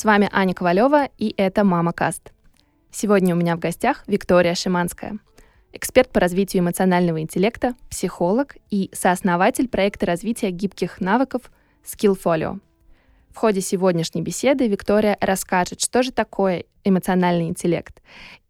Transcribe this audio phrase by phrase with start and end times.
[0.00, 2.32] С вами Аня Ковалева, и это «Мама Каст».
[2.90, 5.18] Сегодня у меня в гостях Виктория Шиманская,
[5.74, 11.52] эксперт по развитию эмоционального интеллекта, психолог и сооснователь проекта развития гибких навыков
[11.84, 12.60] Skillfolio.
[13.28, 18.00] В ходе сегодняшней беседы Виктория расскажет, что же такое эмоциональный интеллект,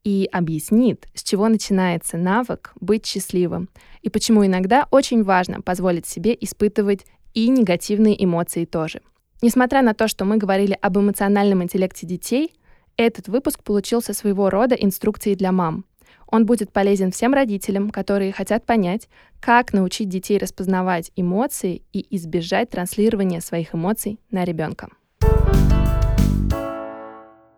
[0.05, 3.69] и объяснит, с чего начинается навык быть счастливым,
[4.03, 9.01] и почему иногда очень важно позволить себе испытывать и негативные эмоции тоже.
[9.43, 12.52] Несмотря на то, что мы говорили об эмоциональном интеллекте детей,
[12.96, 15.84] этот выпуск получился своего рода инструкцией для мам.
[16.27, 19.09] Он будет полезен всем родителям, которые хотят понять,
[19.41, 24.91] как научить детей распознавать эмоции и избежать транслирования своих эмоций на ребенка.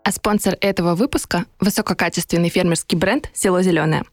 [0.05, 4.05] А спонсор этого выпуска— высококачественный фермерский бренд «Село Зеленое».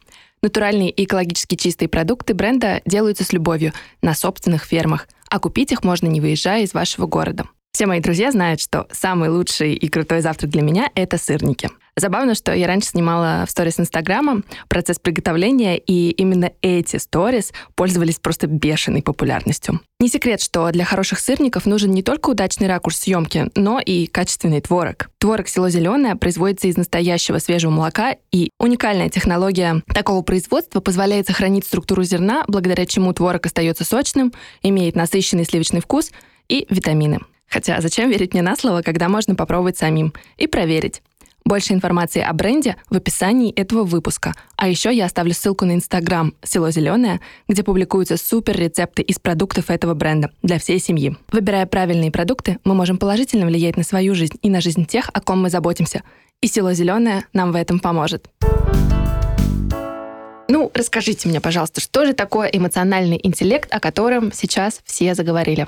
[0.41, 5.83] Натуральные и экологически чистые продукты бренда делаются с любовью на собственных фермах, а купить их
[5.83, 7.45] можно не выезжая из вашего города.
[7.72, 11.70] Все мои друзья знают, что самый лучший и крутой завтрак для меня— это сырники.
[11.95, 18.20] Забавно, что я раньше снимала в сторис Инстаграма процесс приготовления, и именно эти сторис пользовались
[18.20, 19.81] просто бешеной популярностью.
[20.00, 24.61] Не секрет, что для хороших сырников нужен не только удачный ракурс съемки, но и качественный
[24.61, 25.09] творог.
[25.17, 31.66] Творог село зеленое производится из настоящего свежего молока, и уникальная технология такого производства позволяет сохранить
[31.66, 34.31] структуру зерна, благодаря чему творог остается сочным,
[34.64, 36.11] имеет насыщенный сливочный вкус
[36.48, 37.20] и витамины.
[37.50, 41.02] Хотя зачем верить мне на слово, когда можно попробовать самим и проверить.
[41.45, 44.36] Больше информации о бренде в описании этого выпуска.
[44.55, 49.70] А еще я оставлю ссылку на Инстаграм «Село Зеленое», где публикуются супер рецепты из продуктов
[49.70, 51.17] этого бренда для всей семьи.
[51.31, 55.22] Выбирая правильные продукты, мы можем положительно влиять на свою жизнь и на жизнь тех, о
[55.22, 56.03] ком мы заботимся.
[56.42, 58.30] И «Село Зеленое» нам в этом поможет.
[60.50, 65.67] Ну, расскажите мне, пожалуйста, что же такое эмоциональный интеллект, о котором сейчас все заговорили?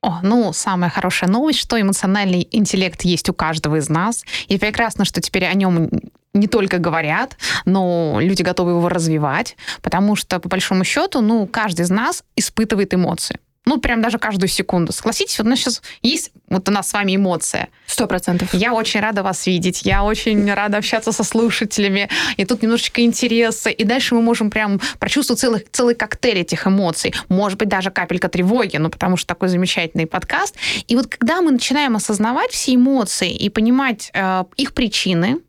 [0.00, 4.24] О, ну, самая хорошая новость, что эмоциональный интеллект есть у каждого из нас.
[4.46, 5.90] И прекрасно, что теперь о нем
[6.34, 11.82] не только говорят, но люди готовы его развивать, потому что, по большому счету, ну, каждый
[11.82, 14.92] из нас испытывает эмоции ну, прям даже каждую секунду.
[14.92, 17.68] Согласитесь, вот у нас сейчас есть вот у нас с вами эмоция.
[17.86, 18.54] Сто процентов.
[18.54, 23.70] Я очень рада вас видеть, я очень рада общаться со слушателями, и тут немножечко интереса,
[23.70, 28.28] и дальше мы можем прям прочувствовать целый, целый коктейль этих эмоций, может быть, даже капелька
[28.28, 30.56] тревоги, ну, потому что такой замечательный подкаст.
[30.86, 35.40] И вот когда мы начинаем осознавать все эмоции и понимать э, их причины,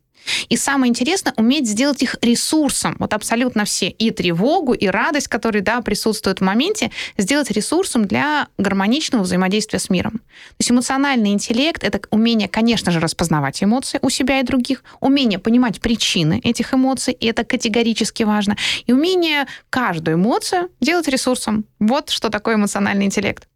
[0.48, 2.96] и самое интересное, уметь сделать их ресурсом.
[2.98, 3.88] Вот абсолютно все.
[3.88, 9.90] И тревогу, и радость, которые да, присутствуют в моменте, сделать ресурсом для гармоничного взаимодействия с
[9.90, 10.12] миром.
[10.12, 15.38] То есть эмоциональный интеллект— это умение, конечно же, распознавать эмоции у себя и других, умение
[15.38, 21.64] понимать причины этих эмоций, и это категорически важно, и умение каждую эмоцию делать ресурсом.
[21.78, 23.46] Вот что такое эмоциональный интеллект.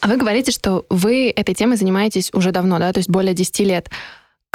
[0.00, 3.60] А вы говорите, что вы этой темой занимаетесь уже давно, да, то есть более 10
[3.60, 3.88] лет.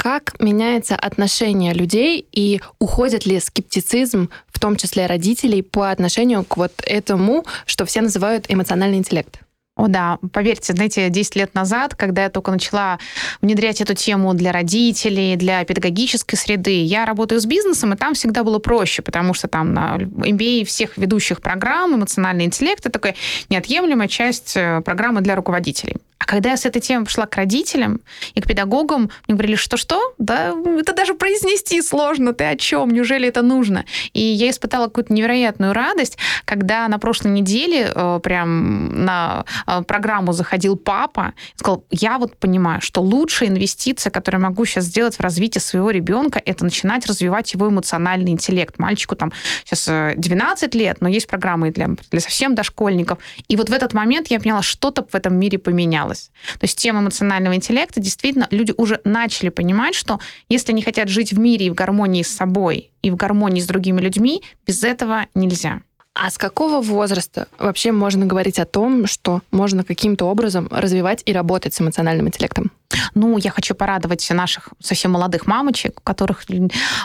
[0.00, 6.56] Как меняется отношение людей и уходит ли скептицизм, в том числе родителей, по отношению к
[6.56, 9.40] вот этому, что все называют эмоциональный интеллект?
[9.76, 12.98] О, да, поверьте, знаете, 10 лет назад, когда я только начала
[13.42, 18.42] внедрять эту тему для родителей, для педагогической среды, я работаю с бизнесом, и там всегда
[18.42, 23.16] было проще, потому что там на MBA всех ведущих программ эмоциональный интеллект— это такая
[23.50, 25.96] неотъемлемая часть э, программы для руководителей.
[26.20, 28.02] А когда я с этой темой пошла к родителям
[28.34, 30.14] и к педагогам, мне говорили, что-что?
[30.18, 32.34] Да это даже произнести сложно.
[32.34, 32.90] Ты о чем?
[32.90, 33.86] Неужели это нужно?
[34.12, 40.32] И я испытала какую-то невероятную радость, когда на прошлой неделе э, прям на э, программу
[40.32, 45.20] заходил папа сказал, я вот понимаю, что лучшая инвестиция, которую я могу сейчас сделать в
[45.20, 48.78] развитие своего ребенка, это начинать развивать его эмоциональный интеллект.
[48.78, 49.32] Мальчику там
[49.64, 49.86] сейчас
[50.16, 53.18] 12 э, лет, но есть программы для, для совсем дошкольников.
[53.48, 56.30] И вот в этот момент я поняла, что-то в этом мире поменялось поменялось.
[56.58, 61.32] То есть тема эмоционального интеллекта, действительно, люди уже начали понимать, что если они хотят жить
[61.32, 65.26] в мире и в гармонии с собой, и в гармонии с другими людьми, без этого
[65.34, 65.80] нельзя.
[66.14, 71.32] А с какого возраста вообще можно говорить о том, что можно каким-то образом развивать и
[71.32, 72.72] работать с эмоциональным интеллектом?
[73.14, 76.44] Ну, я хочу порадовать наших совсем молодых мамочек, у которых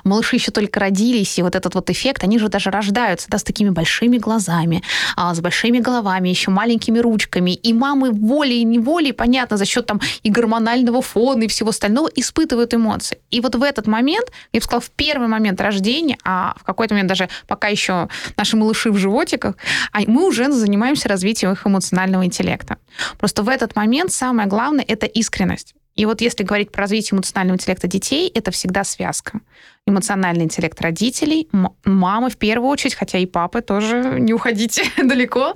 [0.04, 3.44] малыши еще только родились, и вот этот вот эффект, они же даже рождаются, да, с
[3.44, 4.84] такими большими глазами,
[5.16, 9.86] а, с большими головами, еще маленькими ручками, и мамы волей и неволей, понятно, за счет
[9.86, 13.18] там и гормонального фона, и всего остального, испытывают эмоции.
[13.31, 16.94] И вот в этот момент, я бы сказала, в первый момент рождения, а в какой-то
[16.94, 19.56] момент даже пока еще наши малыши в животиках,
[19.92, 22.78] а мы уже занимаемся развитием их эмоционального интеллекта.
[23.18, 25.75] Просто в этот момент самое главное— это искренность.
[25.95, 29.39] И вот если говорить про развитие эмоционального интеллекта детей, это всегда связка.
[29.88, 31.47] Эмоциональный интеллект родителей,
[31.86, 35.56] мамы в первую очередь, хотя и папы тоже, не уходите далеко.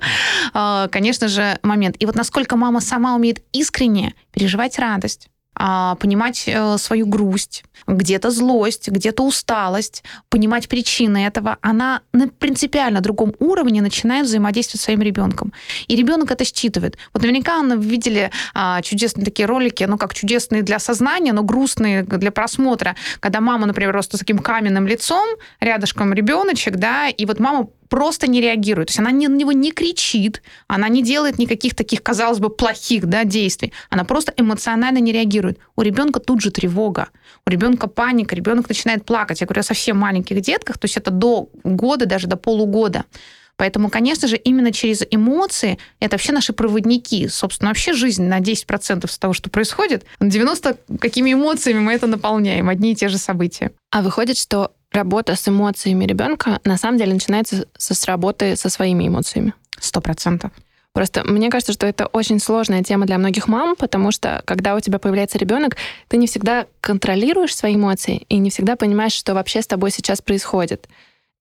[0.54, 1.96] А, конечно же, момент.
[1.98, 8.88] И вот насколько мама сама умеет искренне переживать радость, понимать э, свою грусть, где-то злость,
[8.88, 15.52] где-то усталость, понимать причины этого, она на принципиально другом уровне начинает взаимодействовать с своим ребенком.
[15.88, 16.96] И ребенок это считывает.
[17.12, 22.04] Вот наверняка вы видели а, чудесные такие ролики, ну как чудесные для сознания, но грустные
[22.04, 25.28] для просмотра, когда мама, например, просто с таким каменным лицом,
[25.60, 28.88] рядышком ребеночек, да, и вот мама просто не реагирует.
[28.88, 33.06] То есть она на него не кричит, она не делает никаких таких, казалось бы, плохих
[33.06, 33.72] да, действий.
[33.90, 35.58] Она просто эмоционально не реагирует.
[35.76, 37.08] У ребенка тут же тревога,
[37.46, 39.40] у ребенка паника, ребенок начинает плакать.
[39.40, 43.04] Я говорю о совсем маленьких детках, то есть это до года, даже до полугода.
[43.56, 47.28] Поэтому, конечно же, именно через эмоции это вообще наши проводники.
[47.28, 52.06] Собственно, вообще жизнь на 10% с того, что происходит, на 90% какими эмоциями мы это
[52.06, 53.72] наполняем, одни и те же события.
[53.90, 58.68] А выходит, что работа с эмоциями ребенка на самом деле начинается со, с работы со
[58.68, 59.54] своими эмоциями.
[59.78, 60.50] Сто процентов.
[60.92, 64.80] Просто мне кажется, что это очень сложная тема для многих мам, потому что когда у
[64.80, 65.76] тебя появляется ребенок,
[66.08, 70.20] ты не всегда контролируешь свои эмоции и не всегда понимаешь, что вообще с тобой сейчас
[70.20, 70.88] происходит.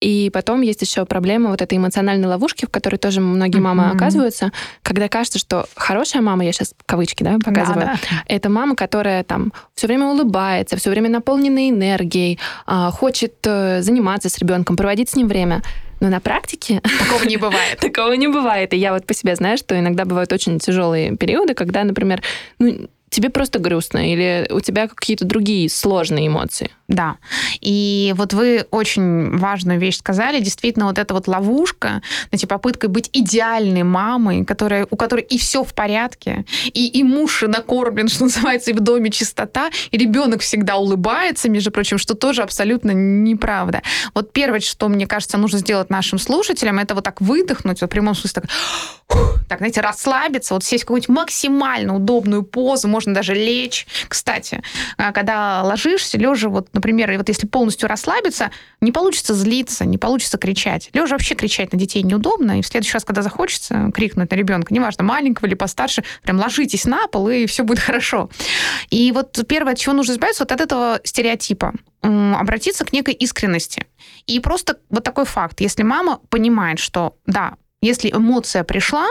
[0.01, 3.95] И потом есть еще проблема вот этой эмоциональной ловушки, в которой тоже многие мамы mm-hmm.
[3.95, 4.51] оказываются,
[4.81, 8.23] когда кажется, что хорошая мама, я сейчас кавычки да, показываю, да, да.
[8.27, 14.29] это мама, которая там все время улыбается, все время наполнена энергией, а, хочет э, заниматься
[14.29, 15.61] с ребенком, проводить с ним время.
[15.99, 16.81] Но на практике...
[16.81, 17.79] Такого не бывает.
[17.79, 18.73] Такого не бывает.
[18.73, 22.21] И я вот по себе знаю, что иногда бывают очень тяжелые периоды, когда, например,
[22.57, 26.71] ну, тебе просто грустно или у тебя какие-то другие сложные эмоции.
[26.89, 27.17] Да.
[27.61, 30.39] И вот вы очень важную вещь сказали.
[30.39, 35.63] Действительно, вот эта вот ловушка, знаете, попытка быть идеальной мамой, которая, у которой и все
[35.63, 40.77] в порядке, и, и муж накормлен, что называется, и в доме чистота, и ребенок всегда
[40.77, 43.83] улыбается, между прочим, что тоже абсолютно неправда.
[44.15, 47.91] Вот первое, что, мне кажется, нужно сделать нашим слушателям, это вот так выдохнуть, вот в
[47.91, 48.51] прямом смысле так,
[49.47, 53.87] так знаете, расслабиться, вот сесть в какую-нибудь максимально удобную позу, можно даже лечь.
[54.09, 54.61] Кстати,
[54.97, 58.51] а, когда ложишься, лежа вот например, вот если полностью расслабиться,
[58.81, 60.89] не получится злиться, не получится кричать.
[60.91, 64.73] Лежа вообще кричать на детей неудобно, и в следующий раз, когда захочется крикнуть на ребенка,
[64.73, 68.29] неважно, маленького или постарше, прям ложитесь на пол, и все будет хорошо.
[68.89, 73.85] И вот первое, от чего нужно избавиться, вот от этого стереотипа обратиться к некой искренности.
[74.27, 75.61] И просто вот такой факт.
[75.61, 79.07] Если мама понимает, что да, если эмоция пришла,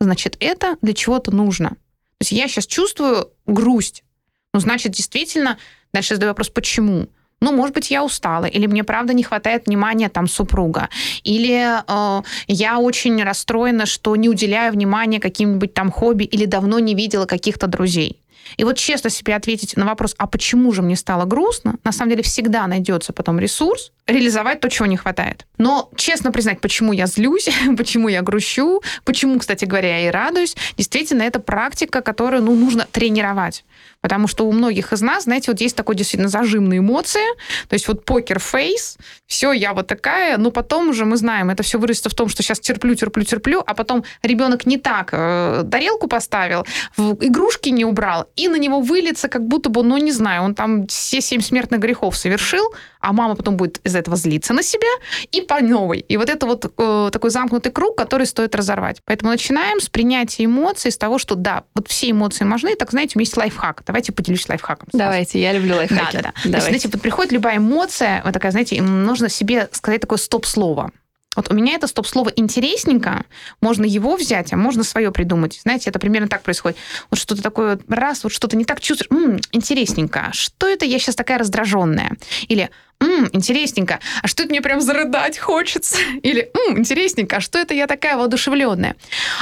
[0.00, 1.76] значит, это для чего-то нужно.
[2.18, 4.04] То есть я сейчас чувствую грусть.
[4.52, 5.58] Ну, значит, действительно,
[5.92, 7.08] Дальше задаю вопрос, почему?
[7.40, 10.88] ну, может быть, я устала, или мне правда не хватает внимания там супруга,
[11.22, 16.96] или э, я очень расстроена, что не уделяю внимания каким-нибудь там хобби, или давно не
[16.96, 18.20] видела каких-то друзей.
[18.56, 22.10] И вот честно себе ответить на вопрос, а почему же мне стало грустно, на самом
[22.10, 25.46] деле всегда найдется потом ресурс реализовать то, чего не хватает.
[25.58, 30.56] Но честно признать, почему я злюсь, почему я грущу, почему, кстати говоря, я и радуюсь,
[30.76, 33.64] действительно, это практика, которую ну, нужно тренировать.
[34.08, 37.20] Потому что у многих из нас, знаете, вот есть такой действительно зажимные эмоции,
[37.68, 38.96] то есть вот покер-фейс,
[39.26, 42.42] все, я вот такая, но потом уже мы знаем, это все вырастет в том, что
[42.42, 46.64] сейчас терплю, терплю, терплю, а потом ребенок не так э, тарелку поставил,
[46.96, 50.86] игрушки не убрал, и на него выльется, как будто бы, ну, не знаю, он там
[50.86, 54.88] все семь смертных грехов совершил, а мама потом будет из этого злиться на себя
[55.30, 56.00] и по новой.
[56.00, 59.02] И вот это вот э, такой замкнутый круг, который стоит разорвать.
[59.04, 62.74] Поэтому начинаем с принятия эмоций, с того, что да, вот все эмоции важны.
[62.74, 63.82] Так, знаете, у меня есть лайфхак.
[63.98, 64.88] Давайте поделюсь лайфхаком.
[64.92, 66.18] Давайте, я люблю лайфхаки.
[66.18, 66.50] Да, да, да.
[66.50, 70.92] То есть, знаете, вот приходит любая эмоция, вот такая, знаете, нужно себе сказать такое стоп-слово.
[71.34, 73.24] Вот у меня это стоп-слово интересненько,
[73.60, 75.60] можно его взять, а можно свое придумать.
[75.62, 76.78] Знаете, это примерно так происходит.
[77.10, 81.16] Вот что-то такое, раз, вот что-то не так чувствуешь, м-м, интересненько, что это я сейчас
[81.16, 82.16] такая раздраженная?
[82.46, 85.96] Или М, интересненько, а что это мне прям зарыдать хочется?
[86.22, 88.96] Или М, интересненько, а что это я такая воодушевленная?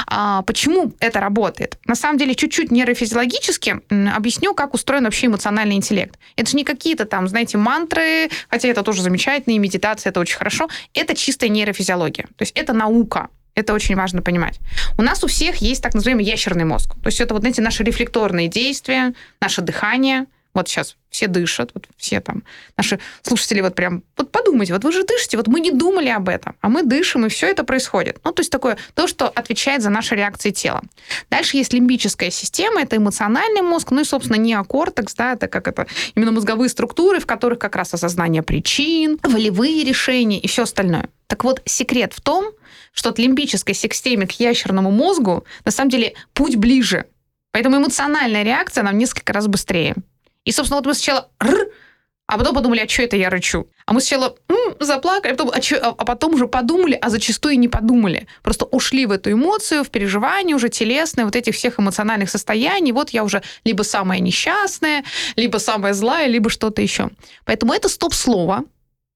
[0.05, 1.77] А, почему это работает?
[1.85, 3.81] На самом деле, чуть-чуть нейрофизиологически
[4.15, 6.19] объясню, как устроен вообще эмоциональный интеллект.
[6.35, 10.37] Это же не какие-то там, знаете, мантры, хотя это тоже замечательно, и медитация это очень
[10.37, 10.69] хорошо.
[10.93, 12.27] Это чистая нейрофизиология.
[12.35, 13.29] То есть это наука.
[13.55, 14.59] Это очень важно понимать.
[14.99, 16.93] У нас у всех есть так называемый ящерный мозг.
[17.01, 20.25] То есть это вот, знаете, наши рефлекторные действия, наше дыхание–
[20.57, 22.43] вот сейчас все дышат, вот все там,
[22.75, 26.29] наши слушатели вот прям, вот подумайте, вот вы же дышите, вот мы не думали об
[26.29, 28.19] этом, а мы дышим, и все это происходит.
[28.23, 30.81] Ну, то есть такое, то, что отвечает за наши реакции тела.
[31.29, 35.87] Дальше есть лимбическая система, это эмоциональный мозг, ну и, собственно, неокортекс, да, это как это,
[36.15, 41.09] именно мозговые структуры, в которых как раз осознание причин, волевые решения и все остальное.
[41.27, 42.51] Так вот, секрет в том,
[42.93, 47.05] что от лимбической системы к ящерному мозгу на самом деле путь ближе.
[47.51, 49.95] Поэтому эмоциональная реакция нам несколько раз быстрее.
[50.47, 51.67] И, собственно, вот мы сначала р,
[52.25, 53.67] а потом подумали, а что это я рычу?
[53.85, 57.59] А мы сначала м, заплакали, а потом, а, чё, а потом уже подумали, а зачастую
[57.59, 58.27] не подумали.
[58.43, 62.93] Просто ушли в эту эмоцию, в переживание уже телесное, вот этих всех эмоциональных состояний.
[62.93, 65.03] Вот я уже либо самая несчастная,
[65.35, 67.09] либо самая злая, либо что-то еще.
[67.43, 68.63] Поэтому это стоп-слово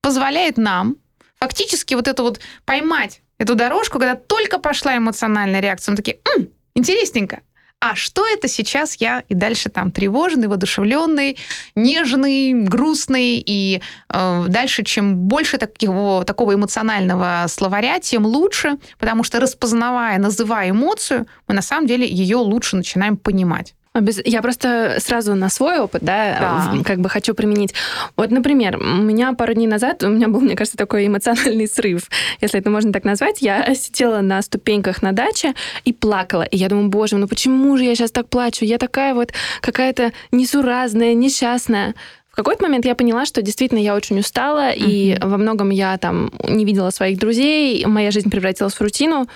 [0.02, 0.98] позволяет нам
[1.40, 6.50] фактически вот это вот поймать эту дорожку, когда только пошла эмоциональная реакция, мы такие, М,
[6.76, 7.40] интересненько,
[7.82, 11.38] а что это сейчас я и дальше там тревожный, воодушевленный,
[11.76, 19.40] нежный, грустный, и э, дальше чем больше такого, такого эмоционального словаря, тем лучше, потому что
[19.40, 23.74] распознавая, называя эмоцию, мы на самом деле ее лучше начинаем понимать.
[23.94, 27.74] Я просто сразу на свой опыт, да, да, как бы хочу применить.
[28.16, 32.10] Вот, например, у меня пару дней назад, у меня был, мне кажется, такой эмоциональный срыв,
[32.40, 33.42] если это можно так назвать.
[33.42, 36.44] Я сидела на ступеньках на даче и плакала.
[36.44, 38.64] И я думаю, боже, ну почему же я сейчас так плачу?
[38.64, 41.94] Я такая вот какая-то несуразная, несчастная.
[42.32, 44.78] В какой-то момент я поняла, что действительно я очень устала, uh-huh.
[44.78, 49.28] и во многом я там не видела своих друзей, моя жизнь превратилась в рутину.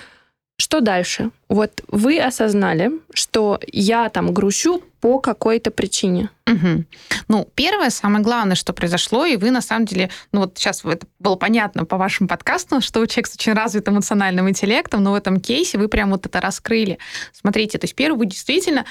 [0.58, 1.30] Что дальше?
[1.48, 6.30] Вот вы осознали, что я там грущу по какой-то причине.
[6.46, 6.84] Угу.
[7.28, 11.06] Ну, первое, самое главное, что произошло, и вы на самом деле, ну вот сейчас это
[11.18, 15.14] было понятно по вашим подкастам, что вы человек с очень развитым эмоциональным интеллектом, но в
[15.14, 16.98] этом кейсе вы прям вот это раскрыли.
[17.32, 18.86] Смотрите, то есть первое, вы действительно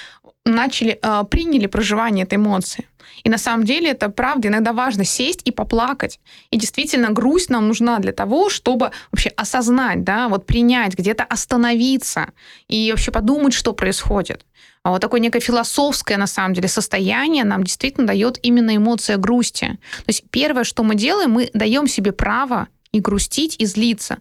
[0.46, 2.88] начали, э, приняли проживание этой эмоции.
[3.24, 4.48] И на самом деле это правда.
[4.48, 6.20] Иногда важно сесть и поплакать.
[6.52, 12.30] И действительно грусть нам нужна для того, чтобы вообще осознать, да, вот принять, где-то остановиться
[12.68, 14.46] и вообще подумать, что происходит.
[14.84, 19.80] А вот такое некое философское, на самом деле, состояние нам действительно дает именно эмоция грусти.
[19.98, 24.20] То есть первое, что мы делаем, мы даем себе право и грустить, и злиться.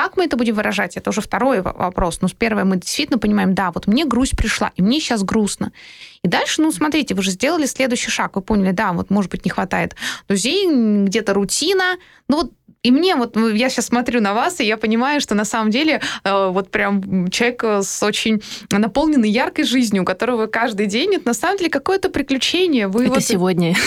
[0.00, 2.22] Как мы это будем выражать, это уже второй вопрос.
[2.22, 5.72] Но с первое мы действительно понимаем, да, вот мне грусть пришла, и мне сейчас грустно.
[6.24, 9.44] И дальше, ну, смотрите, вы же сделали следующий шаг, вы поняли, да, вот, может быть,
[9.44, 14.32] не хватает друзей, где-то рутина, ну, вот и мне вот, ну, я сейчас смотрю на
[14.32, 19.28] вас, и я понимаю, что на самом деле э, вот прям человек с очень наполненной
[19.28, 22.88] яркой жизнью, у которого каждый день это на самом деле какое-то приключение.
[22.88, 23.22] Вы это вот...
[23.22, 23.74] сегодня.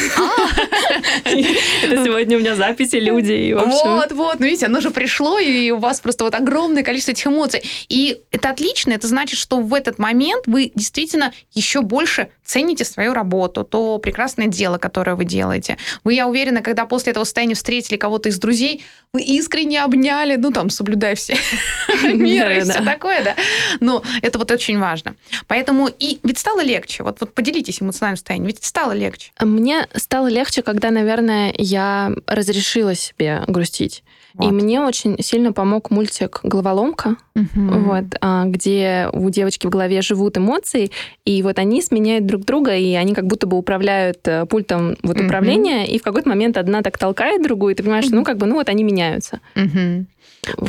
[1.26, 3.54] Это сегодня у меня записи, люди.
[3.54, 7.28] Вот, вот, ну видите, оно же пришло, и у вас просто вот огромное количество этих
[7.28, 7.64] эмоций.
[7.90, 13.14] И это отлично, это значит, что в этот момент вы действительно еще больше цените свою
[13.14, 15.78] работу, то прекрасное дело, которое вы делаете.
[16.04, 18.84] Вы, я уверена, когда после этого состояния встретили кого-то из друзей,
[19.14, 21.36] вы искренне обняли, ну, там, соблюдая все
[22.04, 23.36] меры и все такое, да.
[23.80, 25.16] Но это вот очень важно.
[25.48, 27.04] Поэтому и ведь стало легче.
[27.04, 28.48] Вот, вот поделитесь эмоциональным состоянием.
[28.48, 29.32] Ведь стало легче.
[29.40, 34.04] Мне стало легче, когда, наверное, я разрешила себе грустить.
[34.36, 34.48] Вот.
[34.48, 37.48] И мне очень сильно помог мультик «Головоломка», угу.
[37.56, 40.92] вот, а, где у девочки в голове живут эмоции,
[41.26, 45.18] и вот они сменяют друг друга, и они как будто бы управляют э, пультом вот,
[45.18, 45.26] угу.
[45.26, 48.16] управления, и в какой-то момент одна так толкает другую, и ты понимаешь, угу.
[48.16, 49.40] ну, как бы, ну, вот они меняются.
[49.56, 50.06] Угу.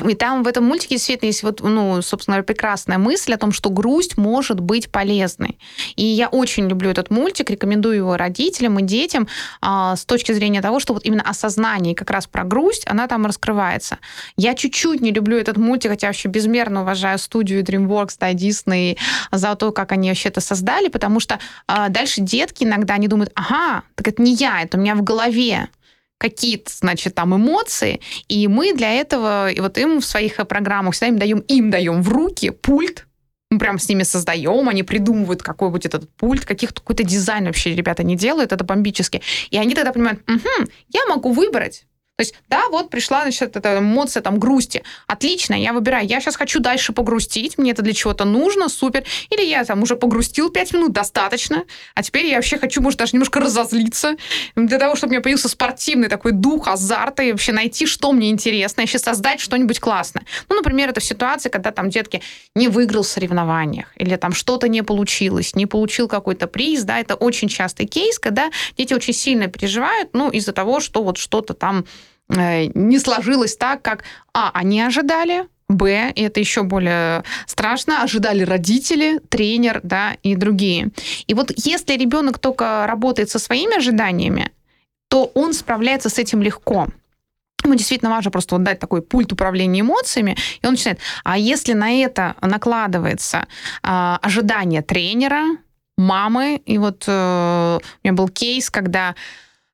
[0.08, 3.70] И там в этом мультике действительно есть вот, ну, собственно, прекрасная мысль о том, что
[3.70, 5.58] грусть может быть полезной.
[5.96, 9.26] И я очень люблю этот мультик, рекомендую его родителям и детям
[9.60, 13.26] а, с точки зрения того, что вот именно осознание как раз про грусть, она там
[13.26, 13.53] раскрывается.
[14.36, 18.98] Я чуть-чуть не люблю этот мультик, хотя вообще безмерно уважаю студию DreamWorks, да, Disney
[19.32, 23.30] за то, как они вообще это создали, потому что а, дальше детки иногда они думают,
[23.34, 25.68] ага, так это не я, это у меня в голове
[26.18, 31.08] какие-то, значит, там эмоции, и мы для этого, и вот им в своих программах всегда
[31.08, 33.06] им даем, им даем в руки пульт,
[33.50, 37.74] мы прям с ними создаем, они придумывают, какой будет этот пульт, каких-то какой-то дизайн вообще
[37.74, 39.22] ребята не делают, это бомбически.
[39.50, 41.84] И они тогда понимают, угу, я могу выбрать
[42.16, 44.84] то есть, да, вот пришла, значит, эта эмоция там грусти.
[45.08, 46.06] Отлично, я выбираю.
[46.06, 49.02] Я сейчас хочу дальше погрустить, мне это для чего-то нужно, супер.
[49.30, 51.64] Или я там уже погрустил 5 минут, достаточно.
[51.96, 54.16] А теперь я вообще хочу, может, даже немножко разозлиться.
[54.54, 58.30] Для того, чтобы у меня появился спортивный такой дух, азарта, и вообще найти, что мне
[58.30, 60.24] интересно, и вообще создать что-нибудь классное.
[60.48, 62.22] Ну, например, это в ситуации, когда там детки
[62.54, 67.16] не выиграл в соревнованиях, или там что-то не получилось, не получил какой-то приз, да, это
[67.16, 71.84] очень частый кейс, когда дети очень сильно переживают, ну, из-за того, что вот что-то там
[72.28, 79.18] не сложилось так, как А, они ожидали, Б, и это еще более страшно, ожидали родители,
[79.28, 80.90] тренер, да, и другие.
[81.26, 84.50] И вот если ребенок только работает со своими ожиданиями,
[85.08, 86.88] то он справляется с этим легко.
[87.62, 90.98] Ему действительно важно просто вот дать такой пульт управления эмоциями, и он начинает.
[91.24, 93.46] А если на это накладывается
[93.82, 95.44] э, ожидание тренера,
[95.96, 99.14] мамы, и вот э, у меня был кейс, когда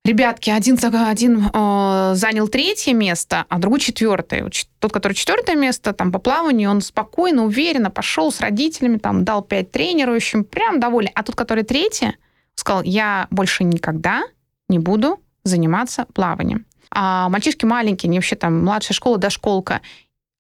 [0.03, 4.51] Ребятки, один, один э, занял третье место, а другой четвертое.
[4.79, 9.43] Тот, который четвертое место, там по плаванию, он спокойно, уверенно пошел с родителями, там дал
[9.43, 11.13] пять общем, прям довольный.
[11.15, 12.17] А тот, который третье,
[12.55, 14.23] сказал, я больше никогда
[14.71, 16.65] не буду заниматься плаванием.
[16.91, 19.83] А мальчишки маленькие, они вообще там младшая школа, дошколка,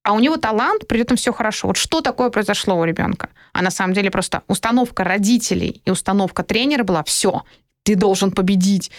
[0.02, 1.68] а у него талант, при этом все хорошо.
[1.68, 3.28] Вот что такое произошло у ребенка?
[3.52, 7.44] А на самом деле просто установка родителей и установка тренера была все,
[7.82, 8.90] ты должен победить,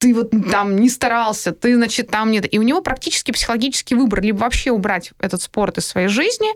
[0.00, 2.52] ты вот там не старался, ты, значит, там нет.
[2.52, 4.22] И у него практически психологический выбор.
[4.22, 6.48] Либо вообще убрать этот спорт из своей жизни,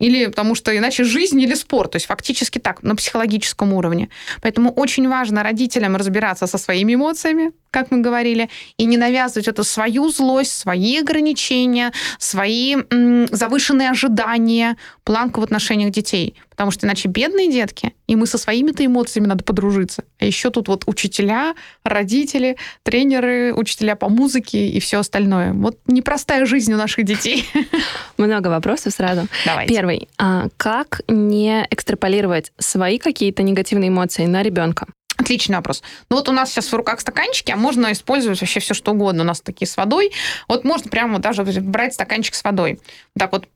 [0.00, 1.92] или потому что иначе жизнь или спорт.
[1.92, 4.08] То есть фактически так, на психологическом уровне.
[4.42, 9.62] Поэтому очень важно родителям разбираться со своими эмоциями, как мы говорили, и не навязывать эту
[9.62, 16.34] свою злость, свои ограничения, свои м, завышенные ожидания, планку в отношениях детей.
[16.58, 20.02] Потому что иначе бедные детки, и мы со своими-то эмоциями надо подружиться.
[20.18, 25.52] А еще тут вот учителя, родители, тренеры, учителя по музыке и все остальное.
[25.52, 27.48] Вот непростая жизнь у наших детей.
[28.18, 29.28] Много вопросов сразу.
[29.46, 29.72] Давайте.
[29.72, 30.08] Первый.
[30.18, 34.88] А как не экстраполировать свои какие-то негативные эмоции на ребенка?
[35.16, 35.84] Отличный вопрос.
[36.10, 39.22] Ну вот у нас сейчас в руках стаканчики, а можно использовать вообще все что угодно.
[39.22, 40.10] У нас такие с водой.
[40.48, 42.80] Вот можно прямо даже брать стаканчик с водой.
[43.16, 43.46] Так вот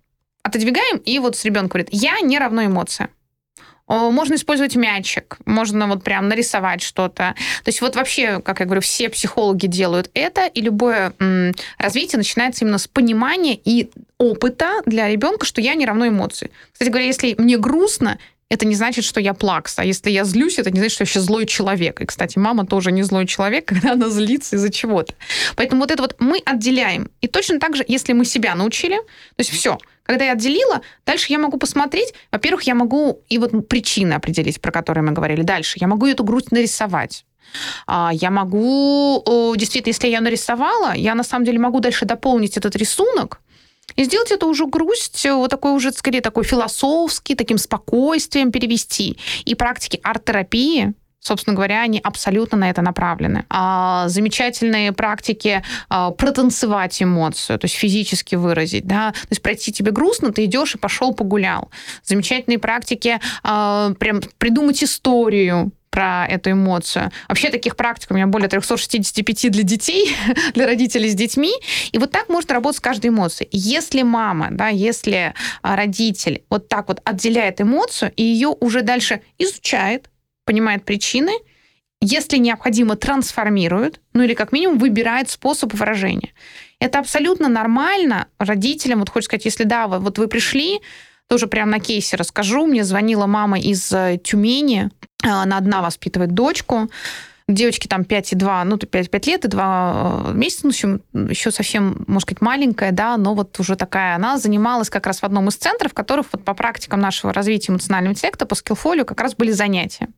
[0.43, 3.09] отодвигаем, и вот с ребенком говорит, я не равно эмоция.
[3.89, 7.35] Можно использовать мячик, можно вот прям нарисовать что-то.
[7.65, 11.13] То есть вот вообще, как я говорю, все психологи делают это, и любое
[11.77, 16.51] развитие начинается именно с понимания и опыта для ребенка, что я не равно эмоции.
[16.73, 18.19] Кстати говоря, если мне грустно,
[18.53, 19.79] это не значит, что я плакс.
[19.79, 22.03] А если я злюсь, это не значит, что я вообще злой человек.
[22.03, 25.15] И, кстати, мама тоже не злой человек, когда она злится из-за чего-то.
[25.57, 27.11] Поэтому вот это вот мы отделяем.
[27.23, 31.33] И точно так же, если мы себя научили, то есть все, когда я отделила, дальше
[31.33, 32.13] я могу посмотреть.
[32.31, 35.79] Во-первых, я могу и вот причины определить, про которые мы говорили дальше.
[35.81, 37.25] Я могу эту грусть нарисовать.
[37.87, 42.77] А, я могу, действительно, если я нарисовала, я на самом деле могу дальше дополнить этот
[42.77, 43.41] рисунок,
[43.97, 49.19] и сделать это уже грусть, вот такой уже, скорее, такой философский, таким спокойствием перевести.
[49.45, 53.45] И практики арт-терапии, собственно говоря, они абсолютно на это направлены.
[53.49, 59.93] А, замечательные практики а, протанцевать эмоцию, то есть физически выразить, да, то есть пройти тебе
[59.93, 61.71] грустно, ты идешь и пошел погулял.
[62.03, 67.13] Замечательные практики а, прям придумать историю, про эту эмоцию.
[67.29, 70.17] Вообще таких практик у меня более 365 для детей,
[70.55, 71.53] для родителей с детьми.
[71.93, 73.51] И вот так можно работать с каждой эмоцией.
[73.53, 79.21] Если мама, да, если а, родитель вот так вот отделяет эмоцию и ее уже дальше
[79.39, 80.09] изучает,
[80.47, 81.33] понимает причины,
[82.01, 86.33] если необходимо, трансформирует, ну или как минимум выбирает способ выражения.
[86.81, 89.01] Это абсолютно нормально родителям.
[89.01, 90.81] Вот хочется сказать, если да, вот вы пришли,
[91.33, 92.67] тоже прям на кейсе расскажу.
[92.67, 94.91] Мне звонила мама из э, Тюмени,
[95.23, 96.91] она одна воспитывает дочку.
[97.49, 100.75] Девочке там 5 и 2, ну, 5, 5 лет и 2 э, месяца, ну, в
[100.75, 104.17] общем, еще совсем, может быть, маленькая, да, но вот уже такая.
[104.17, 107.73] Она занималась как раз в одном из центров, в которых вот по практикам нашего развития
[107.73, 110.09] эмоционального интеллекта, по скиллфолио как раз были занятия.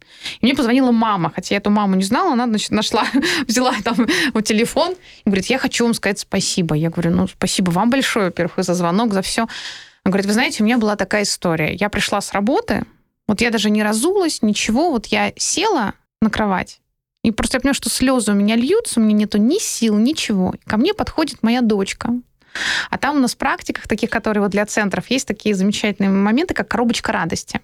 [0.41, 3.05] И мне позвонила мама, хотя я эту маму не знала, она, значит, нашла,
[3.47, 6.75] взяла там вот телефон и говорит, я хочу вам сказать спасибо.
[6.75, 9.47] Я говорю, ну, спасибо вам большое, во-первых, за звонок, за все.
[10.05, 11.75] Она говорит, вы знаете, у меня была такая история.
[11.75, 12.85] Я пришла с работы,
[13.27, 16.81] вот я даже не разулась, ничего, вот я села на кровать,
[17.25, 20.53] и просто я понимаю, что слезы у меня льются, у меня нету ни сил, ничего.
[20.53, 22.11] И ко мне подходит моя дочка.
[22.91, 26.53] А там у нас в практиках, таких, которые вот для центров, есть такие замечательные моменты,
[26.53, 27.63] как коробочка радости.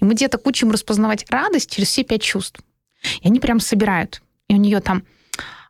[0.00, 2.60] И мы деток учим распознавать радость через все пять чувств.
[3.22, 4.20] И они прям собирают.
[4.48, 5.02] И у нее там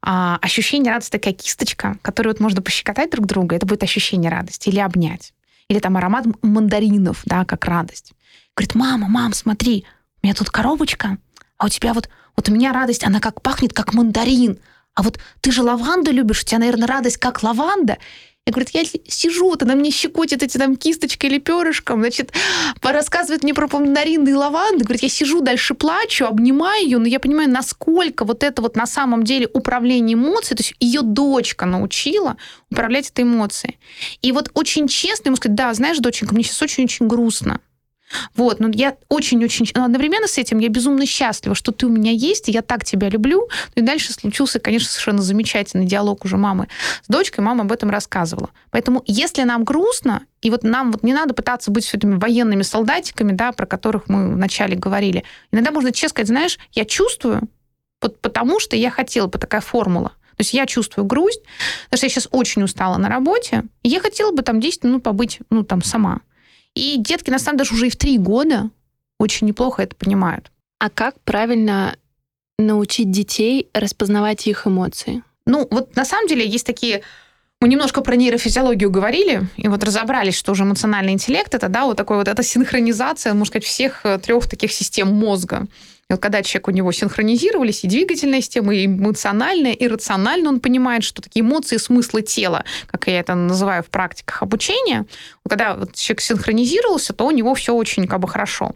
[0.03, 4.71] а, ощущение радости, такая кисточка, которую вот можно пощекотать друг друга, это будет ощущение радости,
[4.71, 5.33] или обнять.
[5.71, 8.13] Или там аромат мандаринов, да, как радость.
[8.57, 9.85] Говорит, мама, мам, смотри,
[10.21, 11.19] у меня тут коробочка,
[11.59, 14.59] а у тебя вот, вот у меня радость, она как пахнет, как мандарин.
[14.97, 17.99] А вот ты же лаванду любишь, у тебя, наверное, радость как лаванда.
[18.51, 22.33] Я говорю, я сижу, вот она мне щекотит эти там кисточкой или перышком, значит,
[22.83, 24.83] рассказывает мне про мандарины и лаванды.
[24.83, 28.87] Говорит, я сижу, дальше плачу, обнимаю ее, но я понимаю, насколько вот это вот на
[28.87, 32.37] самом деле управление эмоцией, то есть ее дочка научила
[32.73, 33.79] управлять этой эмоцией.
[34.21, 37.61] И вот очень честно ему сказать, да, знаешь, доченька, мне сейчас очень-очень грустно.
[38.35, 39.69] Вот, но я очень-очень...
[39.75, 43.09] Одновременно с этим я безумно счастлива, что ты у меня есть, и я так тебя
[43.09, 43.49] люблю.
[43.75, 46.69] Ну и дальше случился, конечно, совершенно замечательный диалог уже мамы
[47.03, 48.51] с дочкой, мама об этом рассказывала.
[48.71, 53.33] Поэтому если нам грустно, и вот нам вот не надо пытаться быть этими военными солдатиками,
[53.33, 55.25] да, про которых мы вначале говорили.
[55.53, 57.49] Иногда можно честно сказать, знаешь, я чувствую,
[58.01, 60.13] вот потому что я хотела бы такая формула.
[60.37, 61.43] То есть я чувствую грусть,
[61.85, 65.03] потому что я сейчас очень устала на работе, и я хотела бы там 10 минут
[65.03, 66.23] побыть, ну, там, сама.
[66.75, 68.71] И детки, на самом деле, даже уже и в три года
[69.19, 70.51] очень неплохо это понимают.
[70.79, 71.97] А как правильно
[72.59, 75.23] научить детей распознавать их эмоции?
[75.47, 77.03] Ну, вот на самом деле есть такие
[77.63, 81.99] мы немножко про нейрофизиологию говорили, и вот разобрались, что уже эмоциональный интеллект это, да, вот
[81.99, 85.67] такой вот, это синхронизация, можно сказать, всех э, трех таких систем мозга.
[86.11, 90.59] И вот когда человек у него синхронизировались и двигательная система, и эмоциональная, и рационально, он
[90.59, 95.07] понимает, что такие эмоции, смыслы тела, как я это называю в практиках обучения,
[95.49, 98.73] когда вот человек синхронизировался, то у него все очень как бы хорошо.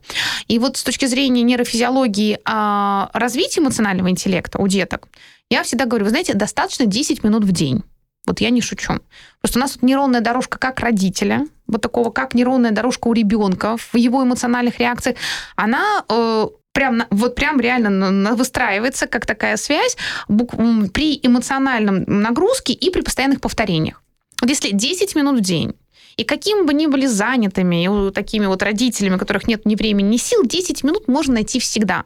[0.47, 5.09] И вот с точки зрения нейрофизиологии а, развития эмоционального интеллекта у деток,
[5.51, 7.83] я всегда говорю, вы знаете, достаточно 10 минут в день.
[8.27, 8.95] Вот я не шучу.
[9.41, 13.77] Просто у нас вот нейронная дорожка как родителя, вот такого, как нейронная дорожка у ребенка
[13.77, 15.17] в его эмоциональных реакциях,
[15.57, 19.97] она э, прям, вот прям реально выстраивается как такая связь
[20.29, 24.03] при эмоциональном нагрузке и при постоянных повторениях.
[24.43, 25.73] Вот если 10 минут в день
[26.19, 30.09] и каким бы ни были занятыми, и такими вот родителями, у которых нет ни времени,
[30.09, 32.05] ни сил, 10 минут можно найти всегда.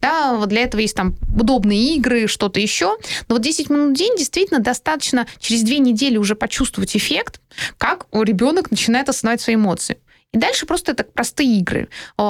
[0.00, 2.96] Да, вот для этого есть там удобные игры, что-то еще.
[3.28, 7.40] Но вот 10 минут в день действительно достаточно через две недели уже почувствовать эффект,
[7.78, 9.96] как ребенок начинает осознавать свои эмоции.
[10.32, 11.88] И дальше просто это простые игры.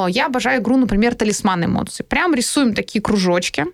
[0.08, 2.04] Я обожаю игру, например, «Талисман эмоций».
[2.04, 3.66] Прям рисуем такие кружочки,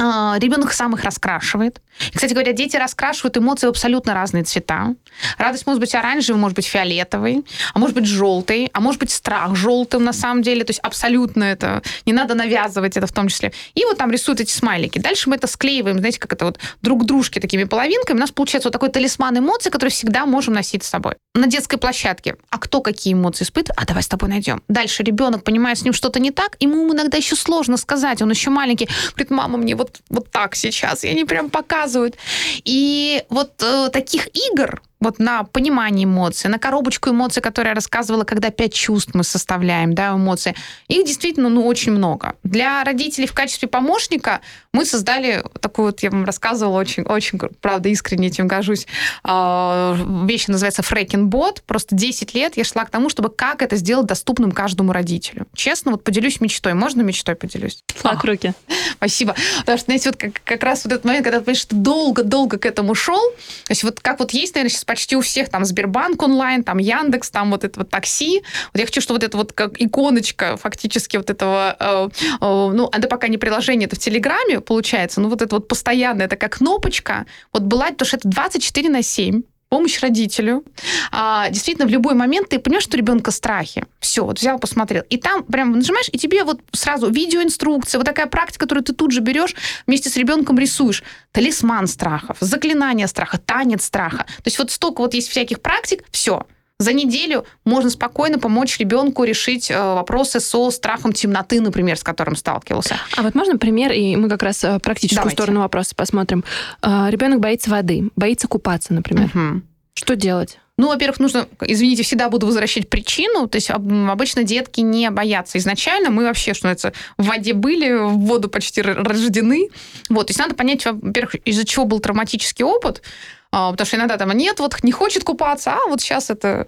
[0.00, 1.80] ребенок сам их раскрашивает.
[2.10, 4.94] И, кстати говоря, дети раскрашивают эмоции в абсолютно разные цвета.
[5.36, 9.54] Радость может быть оранжевой, может быть фиолетовой, а может быть желтой, а может быть страх
[9.54, 10.64] желтым на самом деле.
[10.64, 13.52] То есть абсолютно это не надо навязывать это в том числе.
[13.74, 14.98] И вот там рисуют эти смайлики.
[14.98, 18.16] Дальше мы это склеиваем, знаете, как это вот друг дружки такими половинками.
[18.16, 21.16] У нас получается вот такой талисман эмоций, который всегда можем носить с собой.
[21.34, 22.36] На детской площадке.
[22.48, 23.78] А кто какие эмоции испытывает?
[23.78, 24.62] А давай с тобой найдем.
[24.68, 28.22] Дальше ребенок понимает, с ним что-то не так, ему иногда еще сложно сказать.
[28.22, 28.88] Он еще маленький.
[29.10, 32.16] Говорит, мама, мне вот вот, вот так сейчас, и они прям показывают.
[32.64, 38.24] И вот э, таких игр, вот на понимание эмоций, на коробочку эмоций, которую я рассказывала,
[38.24, 40.54] когда пять чувств мы составляем, да, эмоции,
[40.88, 42.34] их действительно, ну, очень много.
[42.44, 44.40] Для родителей в качестве помощника
[44.72, 48.86] мы создали такую вот, я вам рассказывала, очень, очень, правда, искренне этим горжусь,
[49.24, 51.62] а, вещь называется фрекинг-бот.
[51.62, 55.46] Просто 10 лет я шла к тому, чтобы как это сделать доступным каждому родителю.
[55.54, 56.74] Честно, вот поделюсь мечтой.
[56.74, 57.82] Можно мечтой поделюсь?
[57.88, 58.52] Флаг руки.
[58.92, 59.34] Спасибо.
[59.60, 62.58] Потому что, знаете, вот как, как раз вот этот момент, когда ты понимаешь, что долго-долго
[62.58, 63.30] к этому шел,
[63.64, 66.78] то есть вот как вот есть, наверное, сейчас почти у всех там Сбербанк онлайн, там
[66.78, 68.42] Яндекс, там вот это вот такси.
[68.72, 72.88] Вот я хочу, чтобы вот это вот как иконочка фактически вот этого, э, э, ну,
[72.92, 77.26] это пока не приложение, это в Телеграме получается, ну вот это вот постоянная такая кнопочка,
[77.52, 80.64] вот была, потому что это 24 на 7, помощь родителю.
[81.12, 83.86] А, действительно, в любой момент ты понимаешь, что у ребенка страхи.
[84.00, 85.04] Все, вот взял, посмотрел.
[85.08, 89.12] И там прям нажимаешь, и тебе вот сразу видеоинструкция, вот такая практика, которую ты тут
[89.12, 89.54] же берешь,
[89.86, 91.02] вместе с ребенком рисуешь.
[91.32, 94.18] Талисман страхов, заклинание страха, танец страха.
[94.18, 96.46] То есть вот столько вот есть всяких практик, все.
[96.80, 102.36] За неделю можно спокойно помочь ребенку решить э, вопросы со страхом темноты, например, с которым
[102.36, 102.96] сталкивался.
[103.18, 105.36] А вот можно пример, и мы как раз э, практическую Давайте.
[105.36, 106.42] сторону вопроса посмотрим.
[106.80, 109.26] Э, ребенок боится воды, боится купаться, например.
[109.26, 109.62] Угу.
[109.92, 110.58] Что делать?
[110.78, 113.46] Ну, во-первых, нужно, извините, всегда буду возвращать причину.
[113.46, 116.08] То есть обычно детки не боятся изначально.
[116.08, 119.68] Мы вообще, что это, в воде были, в воду почти рождены.
[120.08, 123.02] Вот, то есть надо понять, во-первых, из-за чего был травматический опыт.
[123.52, 126.66] А, потому что иногда там нет, вот не хочет купаться, а вот сейчас это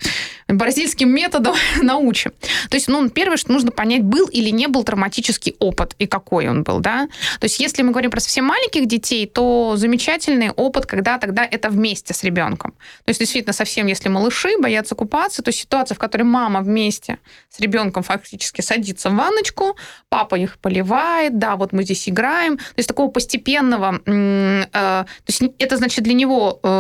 [0.49, 2.33] бразильским методом научим.
[2.71, 6.49] То есть, ну, первое, что нужно понять, был или не был травматический опыт и какой
[6.49, 7.07] он был, да.
[7.39, 11.71] То есть, если мы говорим про совсем маленьких детей, то замечательный опыт, когда тогда это
[11.71, 12.73] вместе с ребенком.
[13.05, 17.19] То есть, действительно, совсем если малыши боятся купаться, то ситуация, в которой мама вместе
[17.49, 19.77] с ребенком фактически садится в ванночку,
[20.09, 22.57] папа их поливает, да, вот мы здесь играем.
[22.57, 26.72] То есть, такого постепенного, э, то есть, это значит для него Э,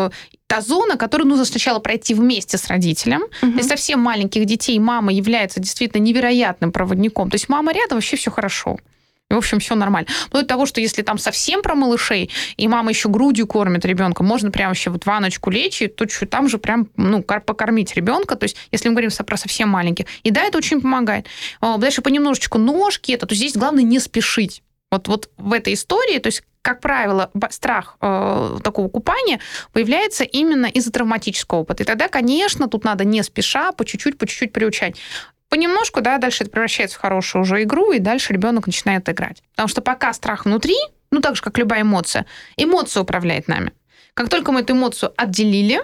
[0.47, 3.23] та зона, которую нужно сначала пройти вместе с родителем.
[3.43, 3.53] Угу.
[3.53, 7.31] Для совсем маленьких детей мама является действительно невероятным проводником.
[7.31, 8.77] То есть мама рядом, вообще все хорошо.
[9.31, 10.09] в общем, все нормально.
[10.27, 14.23] Вплоть до того, что если там совсем про малышей, и мама еще грудью кормит ребенка,
[14.23, 18.37] можно прямо вообще вот ваночку лечь, и тут там же прям, ну, покормить ребенка.
[18.37, 20.05] То есть, если мы говорим про совсем маленьких.
[20.23, 21.27] И да, это очень помогает.
[21.61, 24.63] Дальше понемножечку ножки, это, то здесь главное не спешить.
[24.93, 29.41] Вот, вот в этой истории, то есть как правило, страх э, такого купания
[29.73, 31.83] появляется именно из-за травматического опыта.
[31.83, 34.97] И тогда, конечно, тут надо не спеша, по чуть-чуть, по чуть-чуть приучать.
[35.49, 39.43] Понемножку, да, дальше это превращается в хорошую уже игру, и дальше ребенок начинает играть.
[39.53, 40.77] Потому что пока страх внутри,
[41.11, 42.27] ну так же, как любая эмоция,
[42.57, 43.73] эмоция управляет нами.
[44.15, 45.81] Как только мы эту эмоцию отделили,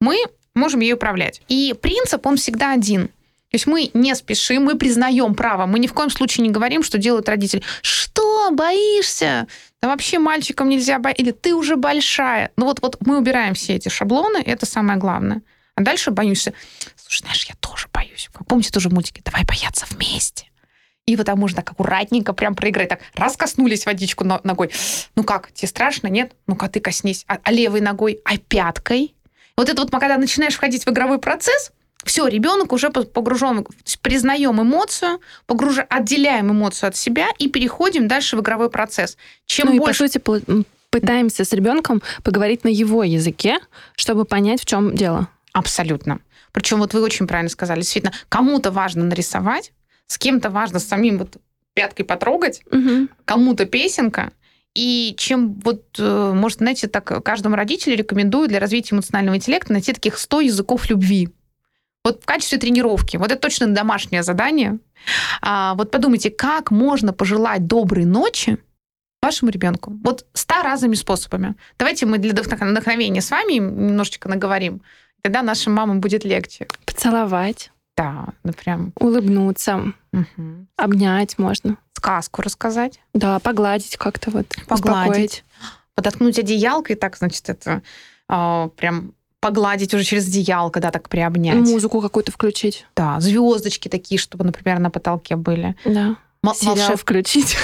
[0.00, 0.16] мы
[0.54, 1.42] можем ей управлять.
[1.48, 3.10] И принцип, он всегда один–
[3.54, 5.66] то есть мы не спешим, мы признаем право.
[5.66, 7.62] Мы ни в коем случае не говорим, что делают родители.
[7.82, 9.46] Что, боишься?
[9.80, 11.22] Да вообще мальчикам нельзя бояться.
[11.22, 12.50] Или ты уже большая.
[12.56, 15.42] Ну вот, вот мы убираем все эти шаблоны, это самое главное.
[15.76, 16.52] А дальше боишься.
[16.96, 18.28] Слушай, знаешь, я тоже боюсь.
[18.48, 19.22] Помните тоже в мультике?
[19.24, 20.46] Давай бояться вместе.
[21.06, 22.88] И вот там можно так аккуратненько прям проиграть.
[22.88, 24.72] Так, раз коснулись водичку ногой.
[25.14, 26.08] Ну как, тебе страшно?
[26.08, 26.32] Нет?
[26.48, 27.24] Ну-ка ты коснись.
[27.28, 28.20] А, а левой ногой?
[28.24, 29.14] А пяткой?
[29.56, 31.70] Вот это вот, когда начинаешь входить в игровой процесс,
[32.04, 33.66] Все, ребенок уже погружен,
[34.02, 35.78] признаем эмоцию, погруж...
[35.88, 39.16] отделяем эмоцию от себя и переходим дальше в игровой процесс.
[39.46, 40.04] Чем ну больше...
[40.04, 43.58] и, по сути, пытаемся с ребенком поговорить на его языке,
[43.96, 45.28] чтобы понять, в чем дело.
[45.52, 46.20] Абсолютно.
[46.52, 49.72] Причем вот вы очень правильно сказали, действительно, кому-то важно нарисовать,
[50.06, 51.36] с кем-то важно самим вот
[51.74, 53.08] пяткой потрогать, угу.
[53.24, 54.30] кому-то песенка,
[54.74, 59.92] и чем вот, э, может, знаете, так каждому родителю рекомендую для развития эмоционального интеллекта найти
[59.92, 61.30] таких 100 языков любви.
[62.04, 63.16] Вот в качестве тренировки.
[63.16, 64.78] Вот это точно домашнее задание.
[65.40, 68.58] А, вот подумайте, как можно пожелать доброй ночи
[69.22, 69.92] вашему ребенку.
[70.04, 71.54] Вот ста разными способами.
[71.78, 74.82] Давайте мы для вдохновения с вами немножечко наговорим.
[75.22, 76.68] Тогда нашим мамам будет легче.
[76.84, 77.72] Поцеловать.
[77.96, 78.92] Да, ну прям.
[78.96, 79.94] Улыбнуться.
[80.12, 80.66] Угу.
[80.76, 81.78] Обнять можно.
[81.94, 83.00] Сказку рассказать.
[83.14, 84.46] Да, погладить как-то вот.
[84.68, 85.06] Погладить.
[85.06, 85.44] Успокоить.
[85.94, 87.82] Подоткнуть одеялкой, так, значит, это
[88.28, 89.14] э, прям
[89.44, 91.56] погладить уже через одеялко, да, так приобнять.
[91.56, 92.86] Музыку какую-то включить.
[92.96, 95.76] Да, звездочки такие, чтобы, например, на потолке были.
[95.84, 96.16] Да.
[96.42, 96.98] М- сериал волшеб...
[96.98, 97.54] включить.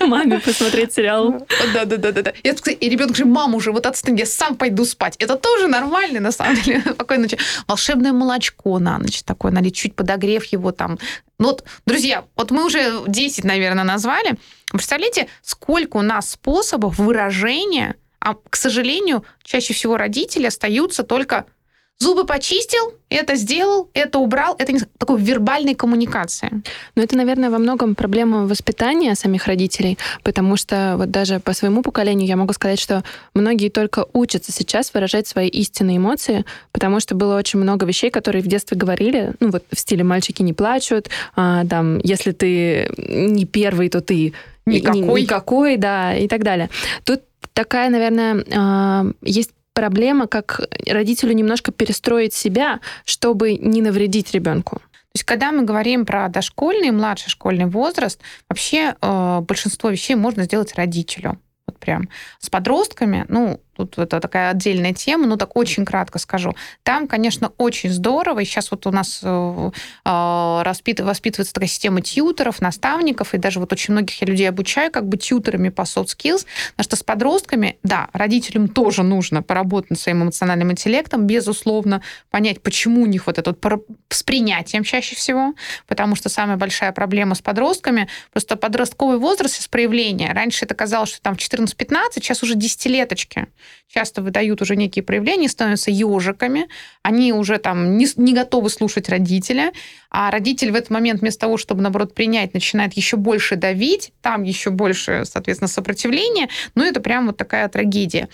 [0.00, 1.46] Маме посмотреть сериал.
[1.72, 2.32] Да, да, да, да, да.
[2.42, 5.16] И ребенок говорит, мама уже вот отстань, я сам пойду спать.
[5.16, 6.82] Это тоже нормально, на самом деле.
[6.92, 7.38] Спокойной ночи.
[7.66, 10.98] Волшебное молочко на ночь такое, налить, чуть подогрев его там.
[11.38, 14.34] Ну вот, друзья, вот мы уже 10, наверное, назвали.
[14.70, 21.46] Представляете, сколько у нас способов выражения, а, к сожалению, чаще всего родители остаются только
[21.98, 24.54] Зубы почистил, это сделал, это убрал.
[24.58, 26.50] Это не такой вербальной коммуникации.
[26.94, 31.80] Но это, наверное, во многом проблема воспитания самих родителей, потому что вот даже по своему
[31.80, 33.02] поколению я могу сказать, что
[33.32, 38.42] многие только учатся сейчас выражать свои истинные эмоции, потому что было очень много вещей, которые
[38.42, 43.46] в детстве говорили, ну вот в стиле «мальчики не плачут», а, там «если ты не
[43.46, 44.34] первый, то ты
[44.66, 46.68] никакой, никакой да, и так далее».
[47.04, 47.22] Тут
[47.56, 54.76] такая, наверное, а, есть проблема, как родителю немножко перестроить себя, чтобы не навредить ребенку.
[54.76, 60.44] То есть, когда мы говорим про дошкольный младший школьный возраст, вообще э, большинство вещей можно
[60.44, 61.38] сделать родителю.
[61.66, 62.10] Вот прям.
[62.38, 66.54] С подростками, ну, тут это такая отдельная тема, но так очень кратко скажу.
[66.82, 69.70] Там, конечно, очень здорово, и сейчас вот у нас э,
[70.04, 75.08] э воспитывается такая система тьютеров, наставников, и даже вот очень многих я людей обучаю как
[75.08, 80.00] бы тьютерами по soft skills, потому что с подростками, да, родителям тоже нужно поработать над
[80.00, 85.54] своим эмоциональным интеллектом, безусловно, понять, почему у них вот это вот с принятием чаще всего,
[85.86, 90.32] потому что самая большая проблема с подростками, просто подростковый возраст из проявления.
[90.32, 93.46] Раньше это казалось, что там в 14-15, сейчас уже десятилеточки
[93.88, 96.68] часто выдают уже некие проявления, становятся ежиками,
[97.02, 99.72] они уже там не, не готовы слушать родителя,
[100.10, 104.42] а родитель в этот момент вместо того, чтобы, наоборот, принять, начинает еще больше давить, там
[104.42, 108.28] еще больше, соответственно, сопротивления, ну, это прям вот такая трагедия.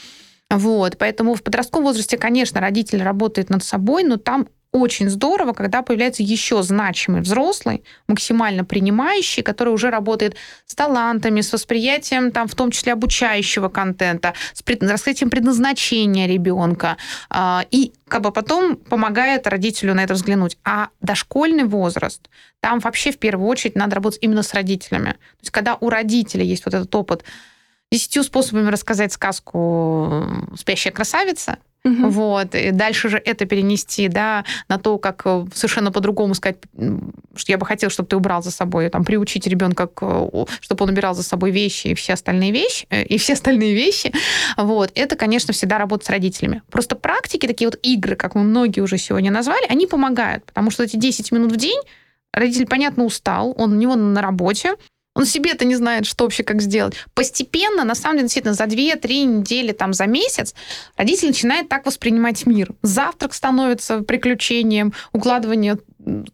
[0.51, 5.83] Вот, поэтому в подростковом возрасте, конечно, родитель работает над собой, но там очень здорово, когда
[5.83, 12.55] появляется еще значимый взрослый, максимально принимающий, который уже работает с талантами, с восприятием, там, в
[12.55, 14.83] том числе обучающего контента, с пред...
[14.83, 16.97] раскрытием предназначения ребенка,
[17.29, 20.57] а, и как бы потом помогает родителю на это взглянуть.
[20.65, 22.31] А дошкольный возраст,
[22.61, 25.13] там вообще в первую очередь надо работать именно с родителями.
[25.13, 27.25] То есть когда у родителя есть вот этот опыт
[27.91, 30.25] десятью способами рассказать сказку
[30.57, 32.09] «Спящая красавица», Угу.
[32.11, 32.55] Вот.
[32.55, 36.59] И дальше же это перенести, да, на то, как э, совершенно по-другому сказать,
[37.35, 39.89] что я бы хотела, чтобы ты убрал за собой, там, приучить ребенка,
[40.61, 44.13] чтобы он убирал за собой вещи и все остальные вещи, э, и все остальные вещи.
[44.57, 44.93] Вот.
[44.95, 46.63] Это, конечно, всегда работа с родителями.
[46.71, 50.85] Просто практики, такие вот игры, как мы многие уже сегодня назвали, они помогают, потому что
[50.85, 51.81] эти 10 минут в день
[52.33, 54.77] Родитель, понятно, устал, он у него на работе,
[55.15, 56.95] он себе-то не знает, что вообще как сделать.
[57.15, 60.55] Постепенно, на самом деле, действительно, за 2-3 недели, там, за месяц
[60.97, 62.71] родитель начинает так воспринимать мир.
[62.83, 65.77] Завтрак становится приключением, укладывание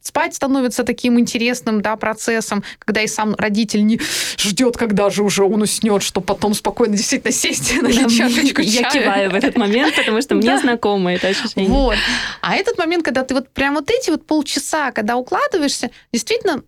[0.01, 4.01] спать становится таким интересным да, процессом, когда и сам родитель не
[4.39, 8.71] ждет, когда же уже он уснет, чтобы потом спокойно действительно сесть и налить чашечку чая.
[8.71, 11.69] Я киваю в этот момент, потому что мне знакомо это ощущение.
[11.69, 11.97] Вот.
[12.41, 16.63] А этот момент, когда ты вот прям вот эти вот полчаса, когда укладываешься, действительно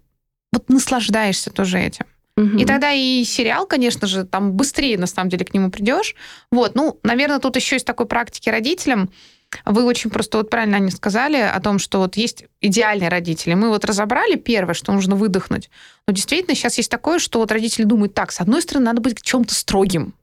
[0.52, 2.06] вот наслаждаешься тоже этим.
[2.36, 2.58] Угу.
[2.58, 6.14] И тогда и сериал, конечно же, там быстрее на самом деле к нему придешь.
[6.50, 9.10] Вот, ну, наверное, тут еще из такой практики родителям.
[9.64, 13.54] Вы очень просто вот правильно они сказали о том, что вот есть идеальные родители.
[13.54, 15.70] Мы вот разобрали первое, что нужно выдохнуть.
[16.06, 19.16] Но действительно сейчас есть такое, что вот родители думают, так, с одной стороны, надо быть
[19.16, 20.14] к чем-то строгим.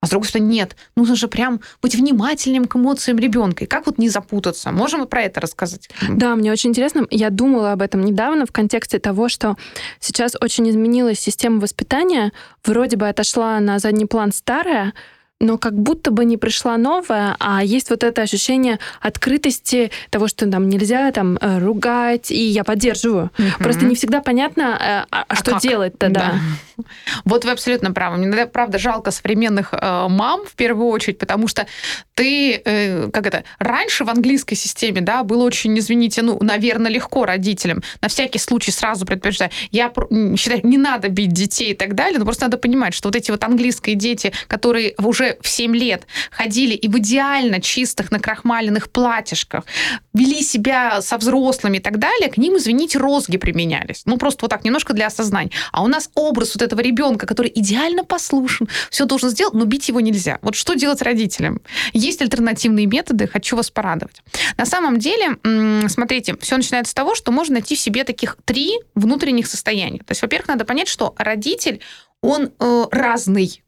[0.00, 3.64] А с другой стороны, нет, нужно же прям быть внимательным к эмоциям ребенка.
[3.64, 4.70] И как вот не запутаться?
[4.70, 5.90] Можем про это рассказать?
[6.08, 7.06] Да, мне очень интересно.
[7.10, 9.56] Я думала об этом недавно в контексте того, что
[9.98, 12.32] сейчас очень изменилась система воспитания.
[12.64, 14.92] Вроде бы отошла на задний план старая,
[15.40, 20.48] но как будто бы не пришла новая, а есть вот это ощущение открытости того, что
[20.50, 23.30] там нельзя там э, ругать, и я поддерживаю.
[23.36, 23.62] Mm-hmm.
[23.62, 26.20] Просто не всегда понятно, э, а, а что делать-то, да.
[26.20, 26.40] да.
[27.24, 28.18] Вот вы абсолютно правы.
[28.18, 31.66] Мне, правда, жалко современных э, мам в первую очередь, потому что
[32.14, 37.24] ты, э, как это, раньше в английской системе, да, было очень, извините, ну, наверное, легко
[37.26, 37.82] родителям.
[38.00, 39.92] На всякий случай сразу предупреждаю, я
[40.36, 43.30] считаю, не надо бить детей и так далее, но просто надо понимать, что вот эти
[43.30, 49.64] вот английские дети, которые уже в 7 лет ходили и в идеально чистых накрахмаленных платьишках,
[50.14, 54.02] вели себя со взрослыми и так далее, к ним, извините, розги применялись.
[54.04, 55.50] Ну, просто вот так, немножко для осознания.
[55.72, 59.88] А у нас образ вот этого ребенка, который идеально послушен, все должен сделать, но бить
[59.88, 60.38] его нельзя.
[60.42, 61.60] Вот что делать родителям?
[61.92, 64.22] Есть альтернативные методы, хочу вас порадовать.
[64.56, 65.38] На самом деле,
[65.88, 69.98] смотрите, все начинается с того, что можно найти в себе таких три внутренних состояния.
[69.98, 71.80] То есть, во-первых, надо понять, что родитель,
[72.20, 73.62] он э, разный.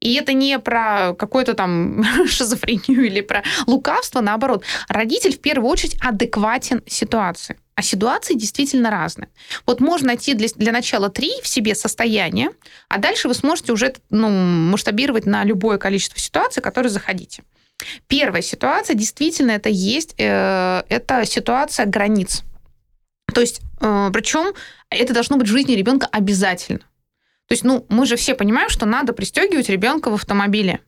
[0.00, 4.64] И это не про какую-то там шизофрению или про лукавство, наоборот.
[4.88, 7.58] Родитель в первую очередь адекватен ситуации.
[7.82, 9.28] А ситуации действительно разные.
[9.66, 12.52] Вот можно найти для, для начала три в себе состояния,
[12.88, 17.42] а дальше вы сможете уже ну, масштабировать на любое количество ситуаций, которые заходите.
[18.06, 22.44] Первая ситуация действительно это есть, э, это ситуация границ.
[23.34, 24.54] То есть, э, причем
[24.88, 26.82] это должно быть в жизни ребенка обязательно.
[27.48, 30.82] То есть, ну, мы же все понимаем, что надо пристегивать ребенка в автомобиле.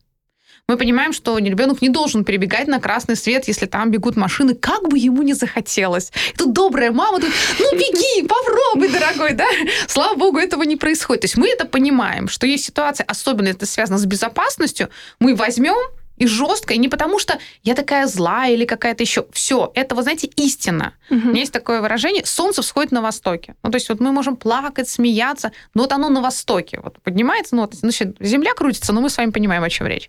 [0.66, 4.88] Мы понимаем, что ребенок не должен перебегать на красный свет, если там бегут машины, как
[4.88, 6.10] бы ему не захотелось.
[6.32, 9.44] И тут добрая мама тут, ну беги, попробуй, дорогой, да?
[9.88, 11.20] Слава богу, этого не происходит.
[11.20, 14.88] То есть мы это понимаем, что есть ситуация, особенно это связано с безопасностью,
[15.20, 15.76] мы возьмем
[16.16, 19.26] и жестко, и не потому что я такая злая или какая-то еще.
[19.32, 20.94] Все, это, вы знаете, истина.
[21.10, 21.20] Угу.
[21.20, 23.56] У меня есть такое выражение: солнце всходит на востоке.
[23.62, 26.80] Ну, то есть вот мы можем плакать, смеяться, но вот оно на востоке.
[26.82, 30.08] Вот поднимается, ну, вот, значит, земля крутится, но мы с вами понимаем, о чем речь.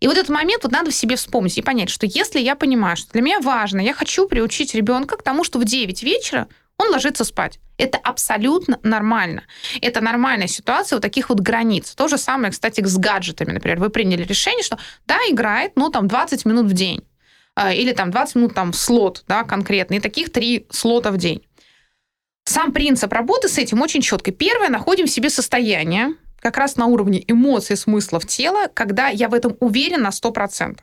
[0.00, 2.96] И вот этот момент вот надо в себе вспомнить и понять, что если я понимаю,
[2.96, 6.48] что для меня важно, я хочу приучить ребенка к тому, что в 9 вечера
[6.82, 7.58] он ложится спать.
[7.78, 9.44] Это абсолютно нормально.
[9.80, 11.94] Это нормальная ситуация у таких вот границ.
[11.94, 13.52] То же самое, кстати, с гаджетами.
[13.52, 17.02] Например, вы приняли решение, что да, играет, ну, там, 20 минут в день.
[17.54, 19.94] А, или там 20 минут там слот, да, конкретно.
[19.94, 21.42] И таких три слота в день.
[22.44, 24.32] Сам принцип работы с этим очень четкий.
[24.32, 29.34] Первое, находим в себе состояние, как раз на уровне эмоций, смыслов тела, когда я в
[29.34, 30.78] этом уверен на 100%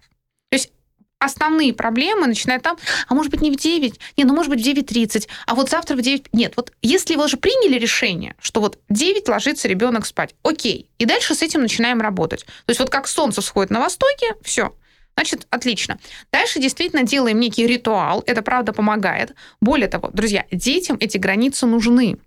[1.19, 2.77] основные проблемы начинают там,
[3.07, 5.95] а может быть не в 9, не, ну может быть в 9.30, а вот завтра
[5.95, 6.33] в 9...
[6.33, 11.05] Нет, вот если вы уже приняли решение, что вот 9 ложится ребенок спать, окей, и
[11.05, 12.45] дальше с этим начинаем работать.
[12.45, 14.73] То есть вот как солнце всходит на востоке, все,
[15.15, 15.99] Значит, отлично.
[16.31, 18.23] Дальше действительно делаем некий ритуал.
[18.25, 19.35] Это правда помогает.
[19.59, 22.17] Более того, друзья, детям эти границы нужны.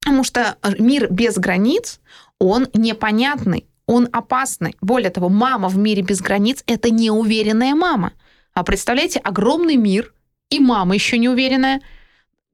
[0.00, 2.00] Потому что мир без границ,
[2.38, 4.76] он непонятный он опасный.
[4.80, 8.12] Более того, мама в мире без границ– это неуверенная мама.
[8.54, 10.14] А представляете, огромный мир,
[10.50, 11.80] и мама еще неуверенная.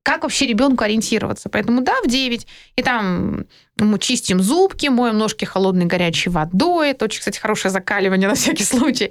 [0.03, 1.49] Как вообще ребенку ориентироваться?
[1.49, 2.47] Поэтому да, в 9.
[2.77, 6.91] И там мы чистим зубки, моем ножки холодной горячей водой.
[6.91, 9.11] Это очень, кстати, хорошее закаливание на всякий случай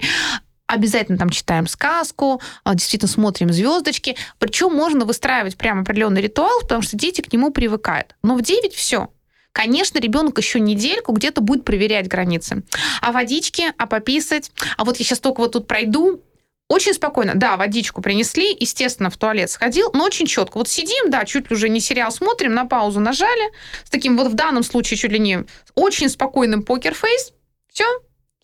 [0.66, 4.16] обязательно там читаем сказку, а, действительно смотрим звездочки.
[4.38, 8.16] Причем можно выстраивать прямо определенный ритуал, потому что дети к нему привыкают.
[8.22, 9.10] Но в 9 все.
[9.54, 12.64] Конечно, ребенок еще недельку где-то будет проверять границы.
[13.00, 16.24] А водички, а пописать, а вот я сейчас только вот тут пройду,
[16.68, 17.36] очень спокойно.
[17.36, 20.58] Да, водичку принесли, естественно, в туалет сходил, но очень четко.
[20.58, 23.52] Вот сидим, да, чуть ли уже не сериал смотрим, на паузу нажали,
[23.84, 25.44] с таким вот в данном случае чуть ли не
[25.76, 27.32] очень спокойным покер-фейс.
[27.72, 27.84] Все,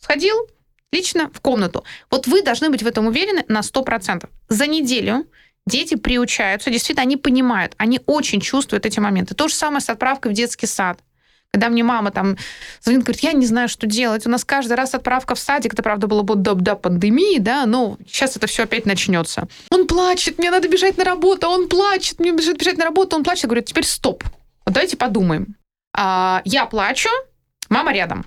[0.00, 0.36] сходил,
[0.92, 1.84] лично в комнату.
[2.08, 4.28] Вот вы должны быть в этом уверены на 100%.
[4.48, 5.26] За неделю
[5.66, 9.34] дети приучаются, действительно, они понимают, они очень чувствуют эти моменты.
[9.34, 10.98] То же самое с отправкой в детский сад.
[11.52, 12.36] Когда мне мама там
[12.80, 14.24] звонит, говорит, я не знаю, что делать.
[14.24, 17.66] У нас каждый раз отправка в садик, это, правда, было бы до, до пандемии, да,
[17.66, 19.48] но сейчас это все опять начнется.
[19.70, 23.24] Он плачет, мне надо бежать на работу, он плачет, мне бежать, бежать на работу, он
[23.24, 23.44] плачет.
[23.44, 24.22] Я говорю, теперь стоп,
[24.64, 25.56] вот давайте подумаем.
[25.92, 27.10] А, я плачу,
[27.68, 28.26] мама рядом.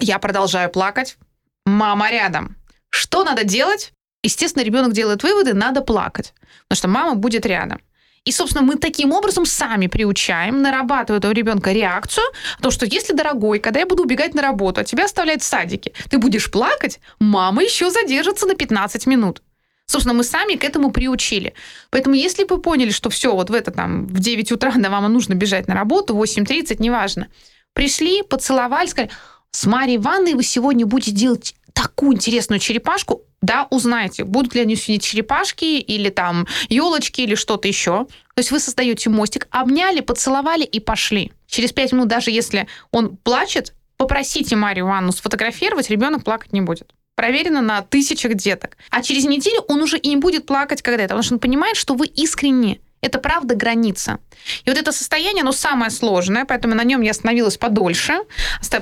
[0.00, 1.16] Я продолжаю плакать,
[1.64, 2.56] мама рядом.
[2.90, 3.92] Что надо делать?
[4.24, 6.32] Естественно, ребенок делает выводы, надо плакать,
[6.66, 7.80] потому что мама будет рядом.
[8.24, 12.24] И, собственно, мы таким образом сами приучаем, нарабатывая у ребенка реакцию,
[12.62, 15.92] то, что если, дорогой, когда я буду убегать на работу, а тебя оставляют в садике,
[16.08, 19.42] ты будешь плакать, мама еще задержится на 15 минут.
[19.84, 21.52] Собственно, мы сами к этому приучили.
[21.90, 25.12] Поэтому если вы поняли, что все, вот в это там в 9 утра да, вам
[25.12, 27.28] нужно бежать на работу, 8.30, неважно,
[27.74, 29.10] пришли, поцеловали, сказали,
[29.50, 34.74] с Марией Ивановной вы сегодня будете делать такую интересную черепашку, да, узнайте, будут ли они
[34.74, 38.06] сидеть черепашки или там елочки или что-то еще.
[38.34, 41.32] То есть вы создаете мостик, обняли, поцеловали и пошли.
[41.46, 46.92] Через пять минут, даже если он плачет, попросите Марию Ивановну сфотографировать, ребенок плакать не будет.
[47.16, 48.76] проверено на тысячах деток.
[48.90, 51.76] А через неделю он уже и не будет плакать, когда это, потому что он понимает,
[51.76, 54.18] что вы искренне это правда граница.
[54.64, 58.14] И вот это состояние, оно самое сложное, поэтому на нем я остановилась подольше.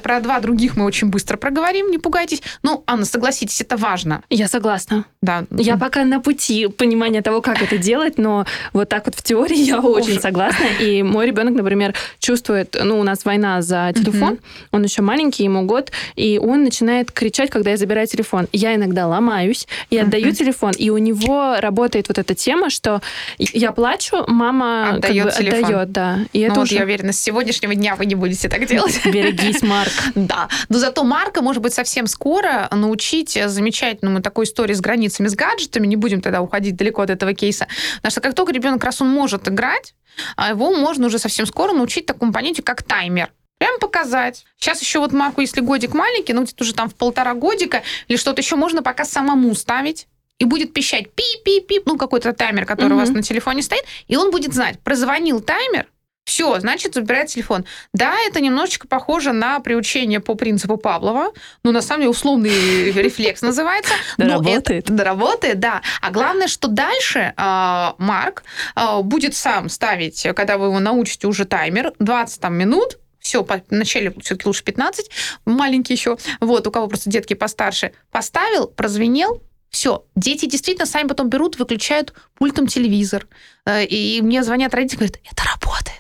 [0.03, 2.43] Про два других мы очень быстро проговорим, не пугайтесь.
[2.63, 4.23] Ну, Анна, согласитесь, это важно.
[4.31, 5.05] Я согласна.
[5.21, 5.45] Да.
[5.51, 9.59] Я пока на пути понимания того, как это делать, но вот так вот в теории
[9.59, 10.67] я очень согласна.
[10.81, 14.39] И мой ребенок, например, чувствует, ну, у нас война за телефон,
[14.71, 18.49] он еще маленький, ему год, и он начинает кричать, когда я забираю телефон.
[18.53, 23.01] Я иногда ломаюсь и отдаю телефон, и у него работает вот эта тема, что
[23.39, 25.65] я плачу, мама отдает как бы, телефон.
[25.65, 26.19] Отдает, да.
[26.33, 26.75] И ну, это вот уже...
[26.77, 29.01] я уверена, с сегодняшнего дня вы не будете так делать.
[29.05, 29.93] Берегись, Марк.
[30.15, 30.49] Да.
[30.69, 35.87] Но зато Марка, может быть, совсем скоро научить замечательному такой истории с границами, с гаджетами.
[35.87, 37.67] Не будем тогда уходить далеко от этого кейса.
[37.97, 39.95] Потому что как только ребенок раз он может играть,
[40.37, 43.33] а его можно уже совсем скоро научить такому понятию, как таймер.
[43.59, 44.45] Прям показать.
[44.59, 48.17] Сейчас еще вот Марку, если годик маленький, ну где-то уже там в полтора годика или
[48.17, 50.09] что-то еще можно пока самому ставить
[50.43, 52.97] и будет пищать пип-пип-пип, ну, какой-то таймер, который угу.
[52.97, 55.87] у вас на телефоне стоит, и он будет знать, прозвонил таймер,
[56.25, 57.65] все, значит, забирает телефон.
[57.93, 61.33] Да, это немножечко похоже на приучение по принципу Павлова,
[61.63, 62.51] но на самом деле условный
[62.93, 63.93] рефлекс называется.
[64.19, 64.91] Работает.
[64.91, 65.81] Работает, да.
[66.01, 68.43] А главное, что дальше а, Марк
[68.75, 74.13] а, будет сам ставить, когда вы его научите уже таймер, 20 там, минут, все, вначале
[74.21, 75.09] все-таки лучше 15,
[75.45, 79.41] маленький еще, вот, у кого просто детки постарше, поставил, прозвенел,
[79.73, 83.27] все, дети действительно сами потом берут, выключают пультом телевизор.
[83.65, 85.99] Э, и мне звонят родители, говорят, это работает.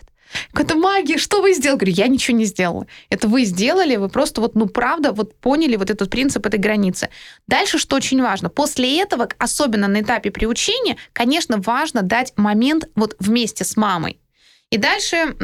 [0.54, 1.78] Это магия, что вы сделали?
[1.78, 2.86] Говорю, я ничего не сделала.
[3.08, 7.08] Это вы сделали, вы просто вот, ну, правда, вот поняли вот этот принцип этой границы.
[7.46, 13.16] Дальше, что очень важно, после этого, особенно на этапе приучения, конечно, важно дать момент вот
[13.18, 14.18] вместе с мамой.
[14.70, 15.34] И дальше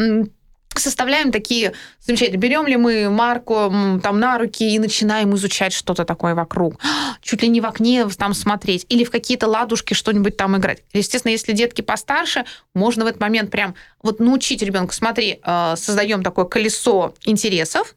[0.78, 2.40] составляем такие замечательные.
[2.40, 3.72] Берем ли мы марку
[4.02, 6.80] там на руки и начинаем изучать что-то такое вокруг.
[7.22, 8.86] Чуть ли не в окне там смотреть.
[8.88, 10.82] Или в какие-то ладушки что-нибудь там играть.
[10.92, 14.94] Естественно, если детки постарше, можно в этот момент прям вот научить ребенка.
[14.94, 17.94] Смотри, э, создаем такое колесо интересов,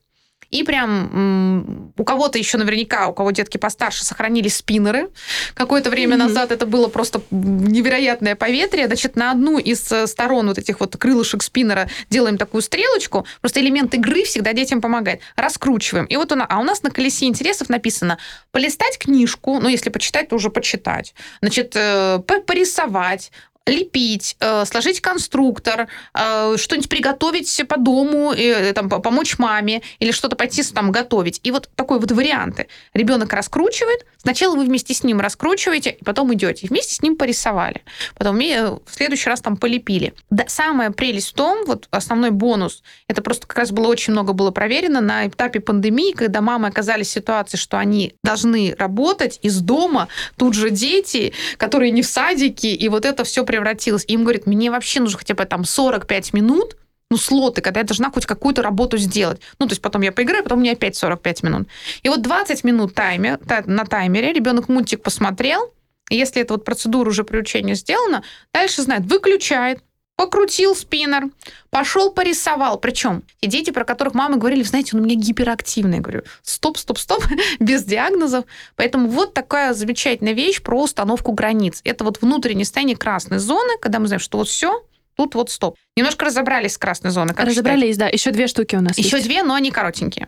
[0.51, 5.09] и прям у кого-то еще наверняка, у кого детки постарше, сохранились спиннеры.
[5.53, 6.19] Какое-то время mm-hmm.
[6.19, 8.87] назад это было просто невероятное поветрие.
[8.87, 13.25] Значит, на одну из э, сторон вот этих вот крылышек спиннера делаем такую стрелочку.
[13.39, 15.21] Просто элемент игры всегда детям помогает.
[15.37, 16.05] Раскручиваем.
[16.05, 18.17] И вот она, а у нас на колесе интересов написано
[18.51, 21.13] полистать книжку, ну, если почитать, то уже почитать.
[21.41, 23.31] Значит, э, порисовать,
[23.67, 30.35] лепить, э, сложить конструктор, э, что-нибудь приготовить по дому, э, там, помочь маме или что-то
[30.35, 31.39] пойти там готовить.
[31.43, 32.67] И вот такой вот варианты.
[32.93, 36.67] Ребенок раскручивает, сначала вы вместе с ним раскручиваете, и потом идете.
[36.67, 37.83] Вместе с ним порисовали.
[38.15, 40.13] Потом в следующий раз там полепили.
[40.29, 44.33] Да, самая прелесть в том, вот основной бонус, это просто как раз было очень много
[44.33, 49.59] было проверено на этапе пандемии, когда мамы оказались в ситуации, что они должны работать из
[49.61, 50.07] дома,
[50.37, 54.05] тут же дети, которые не в садике, и вот это все превратилось.
[54.07, 56.77] И им говорит, мне вообще нужно хотя бы там 45 минут,
[57.09, 59.41] ну, слоты, когда я должна хоть какую-то работу сделать.
[59.59, 61.67] Ну, то есть потом я поиграю, потом мне опять 45 минут.
[62.01, 65.73] И вот 20 минут таймер, на таймере ребенок мультик посмотрел,
[66.09, 68.23] если эта вот процедура уже приучения сделана,
[68.53, 69.83] дальше знает, выключает,
[70.21, 71.31] покрутил спиннер,
[71.71, 72.77] пошел порисовал.
[72.77, 75.97] Причем те дети, про которых мамы говорили, знаете, он у меня гиперактивный.
[75.97, 77.23] Я говорю, стоп, стоп, стоп,
[77.59, 78.45] без диагнозов.
[78.75, 81.81] Поэтому вот такая замечательная вещь про установку границ.
[81.85, 85.75] Это вот внутреннее состояние красной зоны, когда мы знаем, что вот все, тут вот стоп.
[85.97, 87.33] Немножко разобрались с красной зоной.
[87.33, 87.99] Как разобрались, считаете?
[87.99, 88.07] да.
[88.09, 89.27] Еще две штуки у нас Еще есть.
[89.27, 90.27] две, но они коротенькие.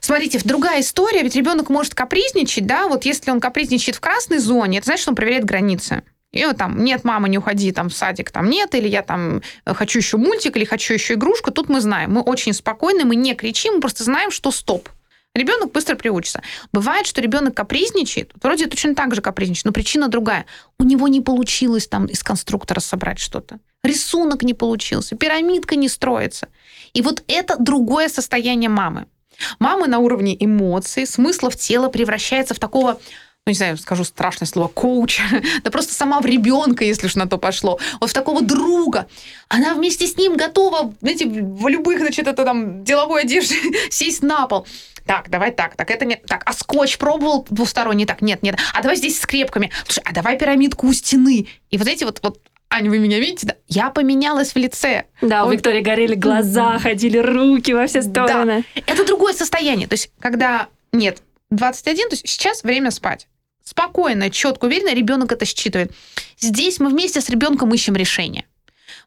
[0.00, 4.78] Смотрите, другая история, ведь ребенок может капризничать, да, вот если он капризничает в красной зоне,
[4.78, 6.02] это значит, что он проверяет границы.
[6.34, 9.40] И вот там, нет, мама, не уходи там в садик, там нет, или я там
[9.64, 11.52] э, хочу еще мультик, или хочу еще игрушку.
[11.52, 14.88] Тут мы знаем, мы очень спокойны, мы не кричим, мы просто знаем, что стоп.
[15.34, 16.42] Ребенок быстро приучится.
[16.72, 20.46] Бывает, что ребенок капризничает, вроде точно так же капризничает, но причина другая.
[20.78, 23.58] У него не получилось там из конструктора собрать что-то.
[23.82, 26.48] Рисунок не получился, пирамидка не строится.
[26.94, 29.06] И вот это другое состояние мамы.
[29.58, 33.00] Мамы на уровне эмоций, смыслов тела превращается в такого
[33.46, 35.20] ну, не знаю, скажу страшное слово, коуч,
[35.64, 39.06] да просто сама в ребенка, если уж на то пошло, вот в такого друга.
[39.48, 43.56] Она вместе с ним готова, знаете, в любых, значит, это там деловой одежде
[43.90, 44.66] сесть на пол.
[45.04, 46.42] Так, давай так, так, это не так.
[46.46, 48.06] А скотч пробовал двусторонний?
[48.06, 48.56] Так, нет, нет.
[48.72, 49.70] А давай здесь с скрепками.
[49.84, 51.46] Слушай, а давай пирамидку у стены.
[51.68, 52.40] И вот эти вот, вот
[52.70, 53.48] Аня, вы меня видите?
[53.48, 53.56] Да?
[53.68, 55.04] Я поменялась в лице.
[55.20, 58.64] Да, у Виктории горели глаза, ходили руки во все стороны.
[58.74, 58.82] Да.
[58.86, 59.86] Это другое состояние.
[59.86, 61.20] То есть, когда нет,
[61.50, 63.28] 21, то есть сейчас время спать
[63.64, 65.92] спокойно, четко, уверенно ребенок это считывает.
[66.38, 68.44] Здесь мы вместе с ребенком ищем решение.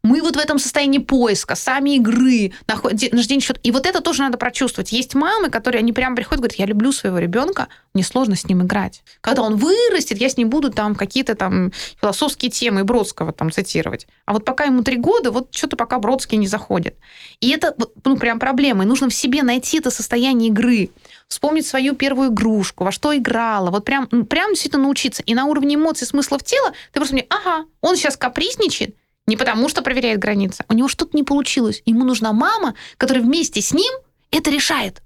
[0.04, 3.60] Мы вот в этом состоянии поиска, сами игры, нахождение счет.
[3.64, 4.92] И вот это тоже надо прочувствовать.
[4.92, 8.64] Есть мамы, которые, они прямо приходят говорят, я люблю своего ребенка, мне сложно с ним
[8.64, 9.04] играть.
[9.22, 14.08] Когда он вырастет, я с ним буду там какие-то там философские темы Бродского там цитировать.
[14.26, 16.98] А вот пока ему три года, вот что-то пока Бродский не заходит.
[17.40, 18.84] И это ну, прям проблема.
[18.84, 20.90] И нужно в себе найти это состояние игры
[21.28, 25.24] вспомнить свою первую игрушку, во что играла, вот прям, прям действительно научиться.
[25.24, 28.96] И на уровне эмоций, смыслов тела ты просто мне, ага, он сейчас капризничает,
[29.28, 31.82] не потому что проверяет границы, у него что-то не получилось.
[31.86, 33.94] Ему нужна мама, которая вместе с ним
[34.32, 35.02] это решает.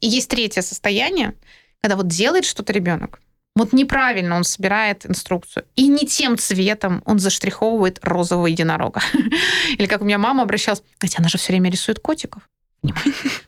[0.00, 1.34] И есть третье состояние,
[1.82, 3.20] когда вот делает что-то ребенок,
[3.56, 5.64] вот неправильно он собирает инструкцию.
[5.76, 9.00] И не тем цветом он заштриховывает розового единорога.
[9.78, 12.42] Или как у меня мама обращалась, хотя она же все время рисует котиков.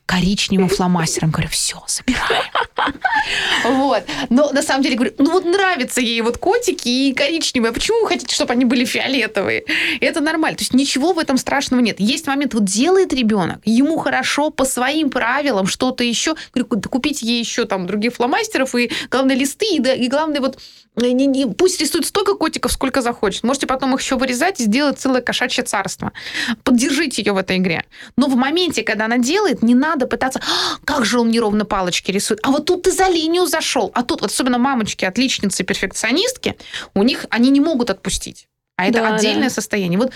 [0.06, 1.30] Коричневым фломастером.
[1.30, 2.52] Говорю, все, забираем.
[3.64, 4.04] Вот.
[4.30, 7.70] Но на самом деле говорю, ну вот нравятся ей вот котики и коричневые.
[7.70, 9.64] А почему вы хотите, чтобы они были фиолетовые?
[10.00, 10.56] Это нормально.
[10.56, 12.00] То есть ничего в этом страшного нет.
[12.00, 16.34] Есть момент, вот делает ребенок, ему хорошо по своим правилам что-то еще.
[16.54, 20.58] Говорю, купите ей еще там других фломастеров и, главное, листы, и, и главное, вот
[21.06, 23.44] не, не, пусть рисует столько котиков, сколько захочет.
[23.44, 26.12] Можете потом их еще вырезать и сделать целое кошачье царство.
[26.64, 27.84] Поддержите ее в этой игре.
[28.16, 32.10] Но в моменте, когда она делает, не надо пытаться, «А, как же он неровно палочки
[32.10, 32.40] рисует.
[32.42, 33.90] А вот тут ты за линию зашел.
[33.94, 36.56] А тут, вот особенно мамочки, отличницы, перфекционистки,
[36.94, 38.48] у них они не могут отпустить.
[38.76, 39.54] А это да, отдельное да.
[39.54, 39.98] состояние.
[39.98, 40.12] Вот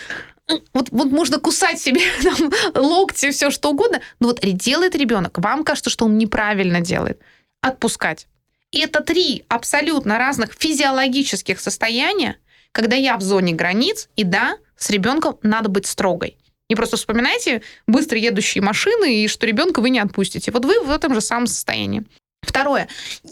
[0.74, 5.64] вот, вот можно кусать себе там, локти, все что угодно, но вот делает ребенок, вам
[5.64, 7.20] кажется, что он неправильно делает,
[7.60, 8.26] отпускать.
[8.72, 12.38] Это три абсолютно разных физиологических состояния,
[12.72, 16.38] когда я в зоне границ, и да, с ребенком надо быть строгой.
[16.70, 20.50] Не просто вспоминайте быстро едущие машины и что ребенка вы не отпустите.
[20.50, 22.04] Вот вы в этом же самом состоянии.
[22.40, 22.88] Второе.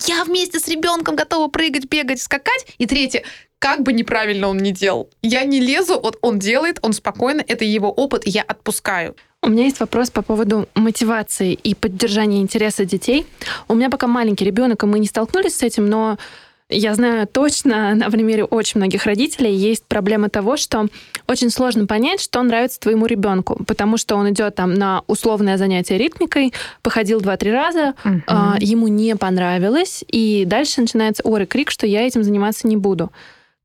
[0.07, 2.66] Я вместе с ребенком готова прыгать, бегать, скакать.
[2.76, 3.24] И третье.
[3.59, 5.11] Как бы неправильно он ни делал.
[5.22, 9.16] Я не лезу, вот он делает, он спокойно, это его опыт, я отпускаю.
[9.43, 13.26] У меня есть вопрос по поводу мотивации и поддержания интереса детей.
[13.68, 16.18] У меня пока маленький ребенок, и мы не столкнулись с этим, но
[16.68, 20.88] я знаю точно на примере очень многих родителей есть проблема того, что
[21.26, 25.97] очень сложно понять, что нравится твоему ребенку, потому что он идет там на условное занятие
[25.97, 28.57] ритмикой, походил два-три раза, uh-huh.
[28.59, 32.76] э, ему не понравилось, и дальше начинается ор и крик, что я этим заниматься не
[32.76, 33.11] буду.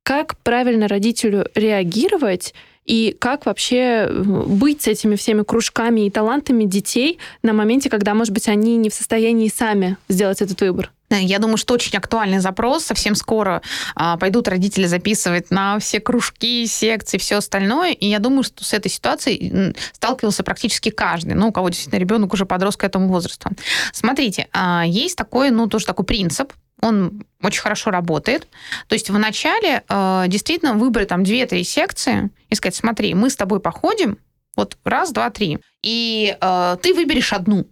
[0.03, 2.53] Как правильно родителю реагировать?
[2.85, 8.13] И как вообще э, быть с этими всеми кружками и талантами детей на моменте, когда,
[8.13, 10.91] может быть, они не в состоянии сами сделать этот выбор?
[11.09, 12.85] Я думаю, что очень актуальный запрос.
[12.85, 13.61] Совсем скоро
[13.95, 17.91] а, пойдут родители записывать на все кружки, секции, все остальное.
[17.91, 22.33] И я думаю, что с этой ситуацией сталкивался практически каждый, ну, у кого действительно ребенок
[22.33, 23.49] уже подрос к этому возрасту.
[23.93, 28.47] Смотрите, а, есть такой, ну, тоже такой принцип, он очень хорошо работает.
[28.87, 33.59] То есть вначале э, действительно выбрать там 2-3 секции и сказать, смотри, мы с тобой
[33.59, 34.17] походим,
[34.55, 37.67] вот раз, два, три, и э, ты выберешь одну.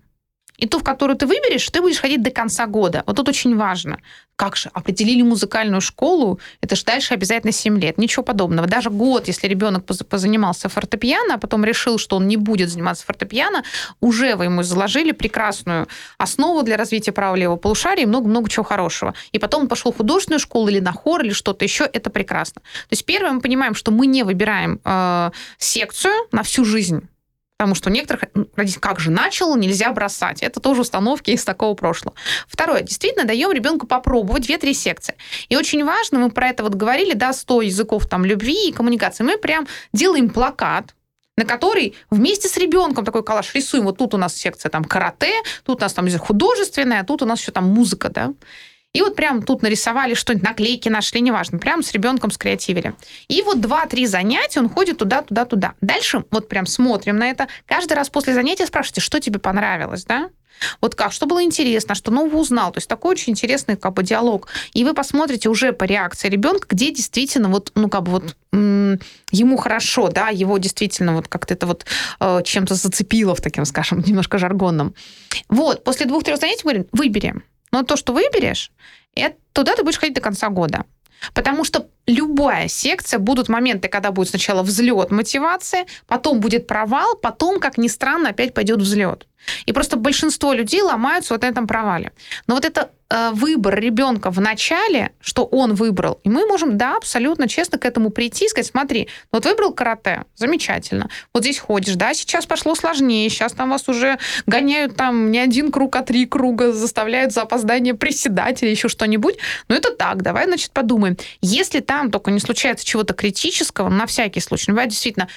[0.58, 3.04] И ту, в которую ты выберешь, ты будешь ходить до конца года.
[3.08, 4.00] Вот тут очень важно.
[4.36, 7.98] Как же, определили музыкальную школу, это же дальше обязательно 7 лет.
[7.98, 8.68] Ничего подобного.
[8.68, 13.64] Даже год, если ребенок позанимался фортепиано, а потом решил, что он не будет заниматься фортепиано,
[14.00, 15.88] уже вы ему заложили прекрасную
[16.18, 19.14] основу для развития права-левого полушария и много-много чего хорошего.
[19.32, 22.62] И потом он пошел в художественную школу или на хор, или что-то еще, это прекрасно.
[22.62, 27.08] То есть первое, мы понимаем, что мы не выбираем э, секцию на всю жизнь
[27.58, 28.24] Потому что у некоторых
[28.80, 30.42] как же начал, нельзя бросать.
[30.42, 32.16] Это тоже установки из такого прошлого.
[32.48, 32.82] Второе.
[32.82, 35.16] Действительно, даем ребенку попробовать две-три секции.
[35.50, 39.24] И очень важно, мы про это вот говорили, да, 100 языков там любви и коммуникации.
[39.24, 40.94] Мы прям делаем плакат,
[41.38, 43.86] на который вместе с ребенком такой коллаж рисуем.
[43.86, 45.34] Вот тут у нас секция там карате,
[45.64, 48.34] тут у нас там художественная, а тут у нас еще там музыка, да.
[48.94, 52.94] И вот прям тут нарисовали что-нибудь, наклейки нашли, неважно, прям с ребенком скреативили.
[53.28, 55.74] И вот два-три занятия он ходит туда, туда, туда.
[55.82, 57.48] Дальше вот прям смотрим на это.
[57.66, 60.30] Каждый раз после занятия спрашивайте, что тебе понравилось, да?
[60.82, 62.72] Вот как, что было интересно, что нового узнал.
[62.72, 64.48] То есть такой очень интересный как бы диалог.
[64.74, 68.36] И вы посмотрите уже по реакции ребенка, где действительно вот, ну как бы вот
[69.32, 71.86] ему хорошо, да, его действительно вот как-то это вот
[72.20, 74.94] э, чем-то зацепило в таким, скажем, немножко жаргонном.
[75.50, 77.34] Вот, после двух-трех занятий мы говорим, выбери
[77.74, 78.72] но то, что выберешь,
[79.16, 80.86] это, туда ты будешь ходить до конца года.
[81.34, 87.60] Потому что любая секция, будут моменты, когда будет сначала взлет мотивации, потом будет провал, потом,
[87.60, 89.28] как ни странно, опять пойдет взлет.
[89.66, 92.12] И просто большинство людей ломаются вот на этом провале.
[92.48, 96.98] Но вот это э, выбор ребенка в начале, что он выбрал, и мы можем, да,
[96.98, 101.96] абсолютно честно к этому прийти и сказать, смотри, вот выбрал карате, замечательно, вот здесь ходишь,
[101.96, 106.26] да, сейчас пошло сложнее, сейчас там вас уже гоняют там не один круг, а три
[106.26, 109.38] круга, заставляют за опоздание приседать или еще что-нибудь,
[109.68, 111.18] но это так, давай, значит, подумаем.
[111.42, 115.28] Если там только не случается чего-то критического, на всякий случай, ну, бывает действительно,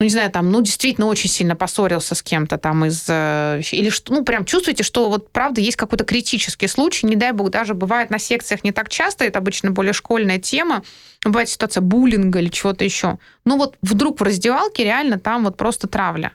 [0.00, 3.04] ну, не знаю, там, ну, действительно очень сильно поссорился с кем-то там из...
[3.08, 7.32] Э, или что, ну, прям чувствуете, что вот правда есть какой-то критический случай, не дай
[7.32, 10.82] бог, даже бывает на секциях не так часто, это обычно более школьная тема,
[11.24, 13.18] бывает ситуация буллинга или чего-то еще.
[13.44, 16.32] Ну, вот вдруг в раздевалке реально там вот просто травля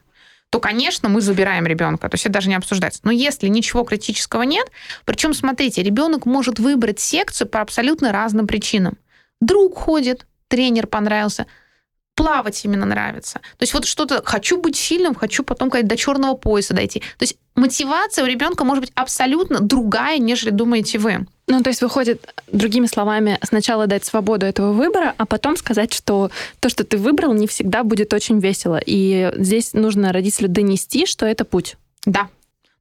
[0.49, 2.07] то, конечно, мы забираем ребенка.
[2.09, 3.01] То есть это даже не обсуждается.
[3.03, 4.71] Но если ничего критического нет,
[5.03, 8.97] причем, смотрите, ребенок может выбрать секцию по абсолютно разным причинам.
[9.41, 11.45] Друг ходит, тренер понравился,
[12.15, 13.33] плавать именно нравится.
[13.33, 16.99] То есть вот что-то хочу быть сильным, хочу потом как до черного пояса дойти.
[16.99, 21.27] То есть мотивация у ребенка может быть абсолютно другая, нежели думаете вы.
[21.47, 26.29] Ну, то есть выходит, другими словами, сначала дать свободу этого выбора, а потом сказать, что
[26.59, 28.81] то, что ты выбрал, не всегда будет очень весело.
[28.83, 31.77] И здесь нужно родителю донести, что это путь.
[32.05, 32.29] Да,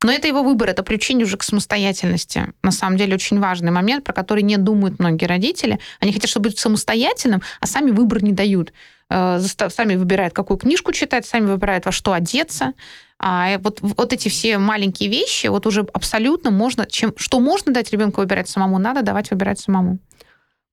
[0.03, 2.53] но это его выбор, это приучение уже к самостоятельности.
[2.63, 5.79] На самом деле очень важный момент, про который не думают многие родители.
[6.01, 8.73] Они хотят, чтобы быть самостоятельным, а сами выбор не дают.
[9.09, 12.75] Э, сами выбирают, какую книжку читать, сами выбирают, во что одеться.
[13.19, 17.91] А вот, вот эти все маленькие вещи, вот уже абсолютно можно, чем, что можно дать
[17.91, 19.99] ребенку выбирать самому, надо давать выбирать самому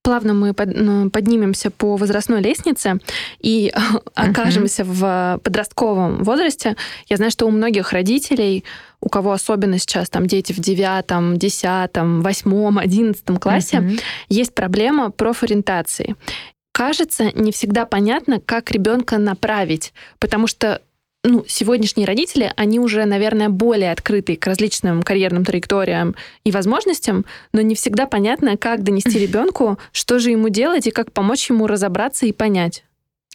[0.04, 3.00] плавно мы поднимемся по возрастной лестнице
[3.40, 3.74] и
[4.14, 5.38] окажемся uh-huh.
[5.38, 6.76] в подростковом возрасте.
[7.08, 8.66] Я знаю, что у многих родителей,
[9.04, 14.02] у кого особенно сейчас там дети в девятом, десятом, восьмом, одиннадцатом классе, uh-huh.
[14.30, 16.16] есть проблема профориентации
[16.74, 20.82] кажется, не всегда понятно, как ребенка направить, потому что
[21.24, 27.62] ну, сегодняшние родители, они уже, наверное, более открыты к различным карьерным траекториям и возможностям, но
[27.62, 32.26] не всегда понятно, как донести ребенку, что же ему делать и как помочь ему разобраться
[32.26, 32.84] и понять.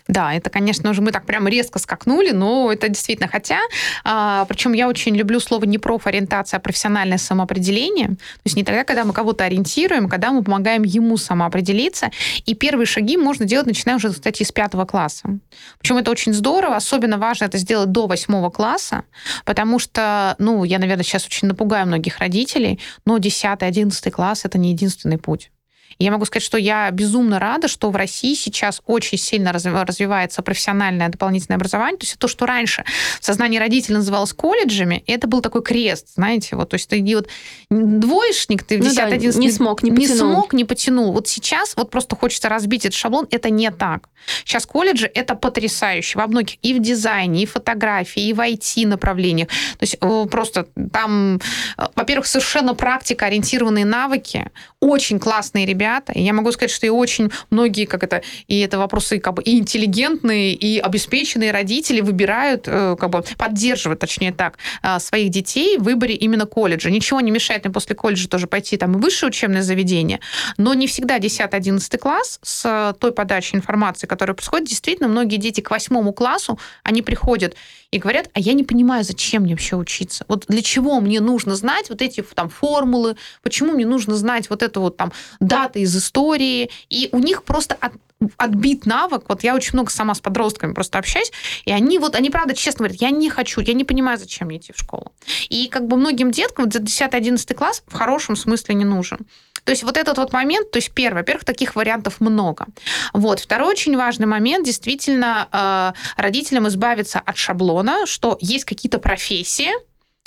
[0.08, 3.28] Да, это, конечно же, мы так прям резко скакнули, но это действительно.
[3.28, 3.58] Хотя,
[4.04, 8.08] а, причем я очень люблю слово не профориентация, а профессиональное самоопределение.
[8.08, 12.10] То есть не тогда, когда мы кого-то ориентируем, а когда мы помогаем ему самоопределиться.
[12.46, 15.38] И первые шаги можно делать, начиная уже, кстати, с пятого класса.
[15.78, 16.76] Причем это очень здорово.
[16.76, 19.04] Особенно важно это сделать до восьмого класса,
[19.44, 24.70] потому что, ну, я, наверное, сейчас очень напугаю многих родителей, но 10-11 класс— это не
[24.70, 25.50] единственный путь.
[25.98, 31.08] Я могу сказать, что я безумно рада, что в России сейчас очень сильно развивается профессиональное
[31.08, 31.98] дополнительное образование.
[31.98, 32.84] То есть то, что раньше
[33.20, 37.28] в сознании родителей называлось колледжами, это был такой крест, знаете, вот, то есть ты вот
[37.68, 40.14] двоечник, ты в 10 ну, да, не смог, не потянул.
[40.14, 41.12] Не смог, не потянул.
[41.12, 44.08] Вот сейчас вот просто хочется разбить этот шаблон, это не так.
[44.44, 48.86] Сейчас колледжи это потрясающе во многих и в дизайне, и в фотографии, и в IT
[48.86, 49.48] направлениях.
[49.48, 51.40] То есть э, просто там,
[51.76, 56.12] э, во-первых, совершенно практика ориентированные навыки, очень классные ребята, ребята.
[56.12, 59.42] И я могу сказать, что и очень многие, как это, и это вопросы как бы
[59.42, 65.78] и интеллигентные, и обеспеченные родители выбирают, э, как бы поддерживают, точнее так, э, своих детей
[65.78, 66.90] в выборе именно колледжа.
[66.90, 70.20] Ничего не мешает им после колледжа тоже пойти там и высшее учебное заведение,
[70.58, 75.70] но не всегда 10-11 класс с той подачей информации, которая происходит, действительно, многие дети к
[75.70, 77.54] восьмому классу, они приходят
[77.90, 80.24] и говорят, а я не понимаю, зачем мне вообще учиться.
[80.28, 84.62] Вот для чего мне нужно знать вот эти там формулы, почему мне нужно знать вот
[84.62, 86.70] это вот там даты из истории.
[86.88, 87.92] И у них просто от,
[88.36, 89.24] отбит навык.
[89.28, 91.32] Вот я очень много сама с подростками просто общаюсь,
[91.64, 94.58] и они вот, они правда честно говорят, я не хочу, я не понимаю, зачем мне
[94.58, 95.12] идти в школу.
[95.48, 99.26] И как бы многим деткам вот за 10-11 класс в хорошем смысле не нужен.
[99.64, 102.66] То есть вот этот вот момент, то есть первый, во-первых, таких вариантов много.
[103.12, 103.38] Вот.
[103.38, 109.70] Второй очень важный момент, действительно, э, родителям избавиться от шаблона, что есть какие-то профессии,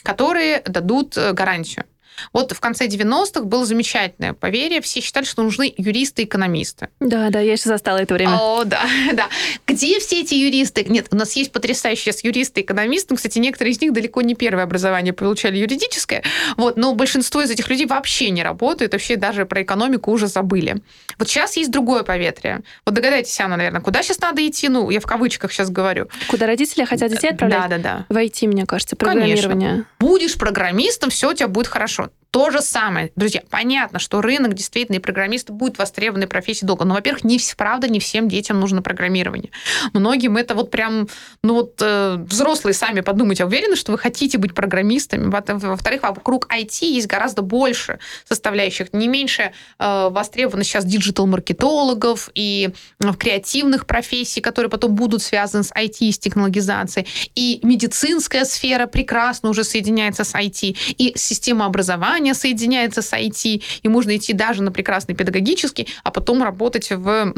[0.03, 1.85] которые дадут э, гарантию.
[2.33, 4.81] Вот в конце 90-х было замечательное поверье.
[4.81, 6.89] Все считали, что нужны юристы и экономисты.
[6.99, 8.37] Да, да, я еще застала это время.
[8.39, 8.81] О, да,
[9.13, 9.27] да.
[9.67, 10.83] Где все эти юристы?
[10.83, 13.15] Нет, у нас есть потрясающие юристы и экономисты.
[13.15, 16.23] Кстати, некоторые из них далеко не первое образование получали юридическое.
[16.57, 20.81] Вот, но большинство из этих людей вообще не работают, вообще даже про экономику уже забыли.
[21.17, 22.61] Вот сейчас есть другое поветрие.
[22.85, 24.69] Вот догадайтесь, Анна, наверное, куда сейчас надо идти?
[24.69, 26.07] Ну, я в кавычках сейчас говорю.
[26.27, 27.69] Куда родители хотят детей отправлять?
[27.69, 28.05] Да, да, да.
[28.09, 29.69] Войти, мне кажется, программирование.
[29.69, 29.87] Конечно.
[29.99, 32.00] Будешь программистом, все у тебя будет хорошо.
[32.01, 33.11] хорошо, То же самое.
[33.17, 36.85] Друзья, понятно, что рынок действительно и программисты будут востребованы профессии долго.
[36.85, 39.51] Но, во-первых, не правда не всем детям нужно программирование.
[39.91, 41.09] Многим это вот прям,
[41.43, 45.29] ну вот э, взрослые сами подумайте, а уверены, что вы хотите быть программистами?
[45.29, 48.93] Во-вторых, вокруг IT есть гораздо больше составляющих.
[48.93, 52.69] Не меньше э, востребовано сейчас диджитал-маркетологов и
[53.01, 57.07] э, креативных профессий, которые потом будут связаны с IT и с технологизацией.
[57.35, 60.77] И медицинская сфера прекрасно уже соединяется с IT.
[60.97, 66.11] И система образования образование соединяется с IT, и можно идти даже на прекрасный педагогический, а
[66.11, 67.33] потом работать в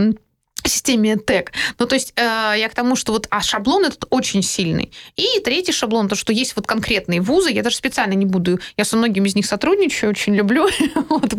[0.69, 1.51] системе ТЭК.
[1.79, 2.21] Ну, то есть э,
[2.57, 4.91] я к тому, что вот, а шаблон этот очень сильный.
[5.15, 8.85] И третий шаблон, то, что есть вот конкретные вузы, я даже специально не буду, я
[8.85, 10.67] со многими из них сотрудничаю, очень люблю,
[11.09, 11.33] вот,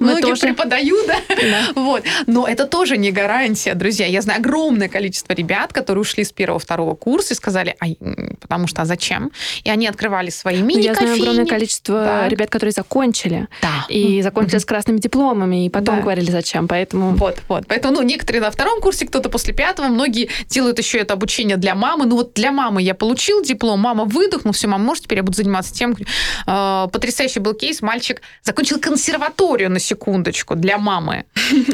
[0.00, 1.16] многим преподаю, да?
[1.28, 2.04] да, вот.
[2.26, 4.06] Но это тоже не гарантия, друзья.
[4.06, 7.86] Я знаю огромное количество ребят, которые ушли с первого-второго курса и сказали, а,
[8.40, 9.30] потому что, а зачем?
[9.64, 12.28] И они открывали свои мини Я знаю огромное количество да.
[12.28, 13.48] ребят, которые закончили.
[13.62, 13.86] Да.
[13.88, 16.02] И закончили с красными дипломами, и потом да.
[16.02, 17.14] говорили, зачем, поэтому...
[17.16, 17.64] Вот, вот.
[17.66, 19.88] Поэтому, ну, некоторые на втором втором курсе, кто-то после пятого.
[19.88, 22.06] Многие делают еще это обучение для мамы.
[22.06, 25.36] Ну вот для мамы я получил диплом, мама выдохнул, все, мама, может, теперь я буду
[25.36, 25.96] заниматься тем.
[26.46, 27.82] Э, потрясающий был кейс.
[27.82, 31.24] Мальчик закончил консерваторию на секундочку для мамы.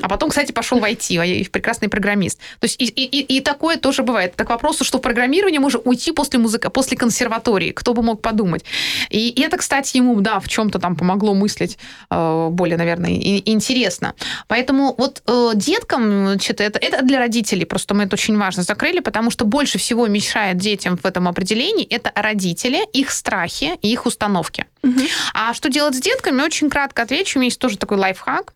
[0.03, 2.39] А потом, кстати, пошел в IT, в прекрасный программист.
[2.61, 4.35] То есть и, и, и такое тоже бывает.
[4.37, 7.73] Так к вопросу, что в программировании можно уйти после музыка, после консерватории.
[7.73, 8.65] Кто бы мог подумать.
[9.11, 11.79] И, и это, кстати, ему, да, в чем-то там помогло мыслить
[12.11, 14.15] э, более, наверное, и, интересно.
[14.49, 19.01] Поэтому вот э, деткам, значит, это, это для родителей, просто мы это очень важно закрыли,
[19.01, 24.07] потому что больше всего мешает детям в этом определении это родители, их страхи и их
[24.07, 24.67] установки.
[24.83, 25.01] Угу.
[25.35, 26.43] А что делать с детками?
[26.43, 27.39] Очень кратко отвечу.
[27.39, 28.53] У меня есть тоже такой лайфхак.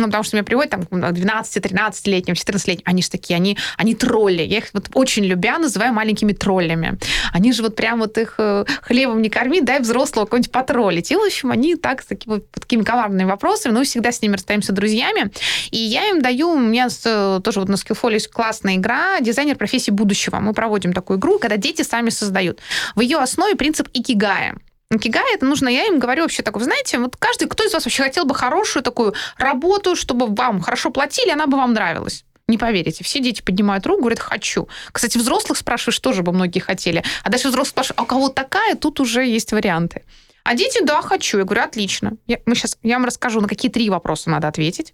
[0.00, 4.42] Ну, потому что меня приводят там 12-13-летним, 14-летним, они же такие, они, они тролли.
[4.42, 6.98] Я их вот очень любя называю маленькими троллями.
[7.32, 11.12] Они же вот прям вот их э, хлебом не корми, дай взрослого какого-нибудь потроллить.
[11.12, 14.32] И, в общем, они так, с такими, вот, такими коварными вопросами, но всегда с ними
[14.32, 15.30] расстаемся друзьями.
[15.70, 19.54] И я им даю, у меня э, тоже вот на Skillful есть классная игра «Дизайнер
[19.54, 20.40] профессии будущего».
[20.40, 22.58] Мы проводим такую игру, когда дети сами создают.
[22.96, 24.56] В ее основе принцип икигая.
[24.98, 27.84] Кигай, это нужно, я им говорю вообще так, вы знаете, вот каждый, кто из вас
[27.84, 32.24] вообще хотел бы хорошую такую работу, чтобы вам хорошо платили, она бы вам нравилась.
[32.46, 34.68] Не поверите, все дети поднимают руку, говорят, хочу.
[34.92, 37.02] Кстати, взрослых спрашиваешь, тоже бы многие хотели.
[37.22, 40.02] А дальше взрослых спрашивают, а у кого такая, тут уже есть варианты.
[40.42, 41.38] А дети, да, хочу.
[41.38, 42.18] Я говорю, отлично.
[42.26, 44.92] Я, мы сейчас, я вам расскажу, на какие три вопроса надо ответить.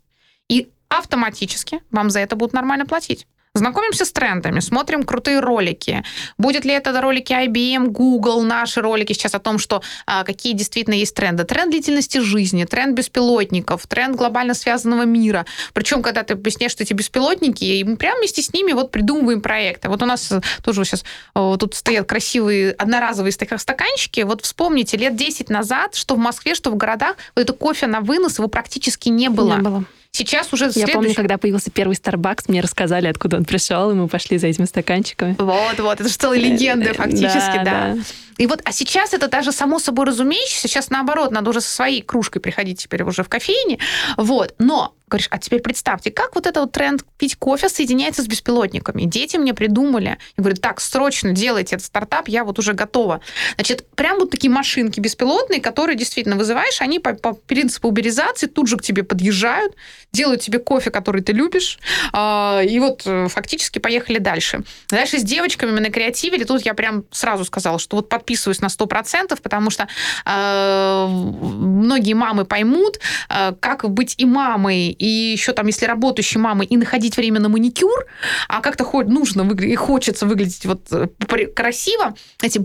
[0.49, 3.27] И автоматически вам за это будут нормально платить.
[3.53, 6.05] Знакомимся с трендами, смотрим крутые ролики.
[6.39, 10.95] Будет ли это ролики IBM, Google, наши ролики сейчас о том, что а, какие действительно
[10.95, 11.43] есть тренды.
[11.43, 15.47] Тренд длительности жизни, тренд беспилотников, тренд глобально связанного мира.
[15.73, 19.43] Причем, когда ты объясняешь, что эти беспилотники, и мы прямо вместе с ними вот придумываем
[19.43, 19.89] проекты.
[19.89, 20.33] Вот у нас
[20.63, 24.21] тоже сейчас вот тут стоят красивые одноразовые стаканчики.
[24.21, 28.01] Вот вспомните, лет 10 назад, что в Москве, что в городах, вот это кофе на
[28.01, 29.57] вынос, его практически не было.
[29.57, 29.85] Не было.
[30.13, 34.09] Сейчас уже Я помню, когда появился первый Starbucks, мне рассказали, откуда он пришел, и мы
[34.09, 35.37] пошли за этими стаканчиками.
[35.39, 37.95] Вот, вот, это же целая легенда фактически, да.
[37.95, 37.97] да.
[38.41, 42.01] И вот, а сейчас это даже само собой разумеющееся, сейчас наоборот, надо уже со своей
[42.01, 43.79] кружкой приходить теперь уже в кофейне,
[44.17, 48.27] вот, но говоришь, а теперь представьте, как вот этот вот тренд пить кофе соединяется с
[48.27, 49.03] беспилотниками.
[49.03, 50.19] Дети мне придумали.
[50.37, 53.21] Я говорю, так, срочно делайте этот стартап, я вот уже готова.
[53.57, 58.69] Значит, прям вот такие машинки беспилотные, которые действительно вызываешь, они по, по принципу уберизации тут
[58.69, 59.75] же к тебе подъезжают,
[60.13, 61.81] делают тебе кофе, который ты любишь,
[62.13, 64.63] а, и вот э, фактически поехали дальше.
[64.89, 68.61] Дальше с девочками мы на креативе, тут я прям сразу сказала, что вот под подписываюсь
[68.61, 69.89] на 100%, потому что
[70.27, 76.67] э, многие мамы поймут, э, как быть и мамой, и еще там, если работающей мамой,
[76.67, 78.07] и находить время на маникюр,
[78.49, 81.09] а как-то хоть нужно и хочется выглядеть вот э,
[81.55, 82.61] красиво, эти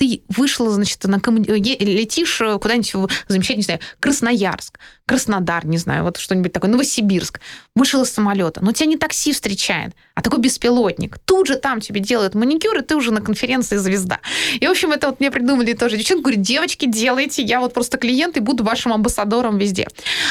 [0.00, 1.36] ты вышла, значит, на ком...
[1.42, 7.38] летишь э, куда-нибудь в замечательный, не знаю, Красноярск, Краснодар, не знаю, вот что-нибудь такое, Новосибирск,
[7.74, 11.18] вышел из самолета, но тебя не такси встречает, а такой беспилотник.
[11.18, 14.20] Тут же там тебе делают маникюр, и ты уже на конференции звезда.
[14.58, 15.98] И, в общем, это вот мне придумали тоже.
[15.98, 19.86] Девчонки говорят, девочки, делайте, я вот просто клиент и буду вашим амбассадором везде.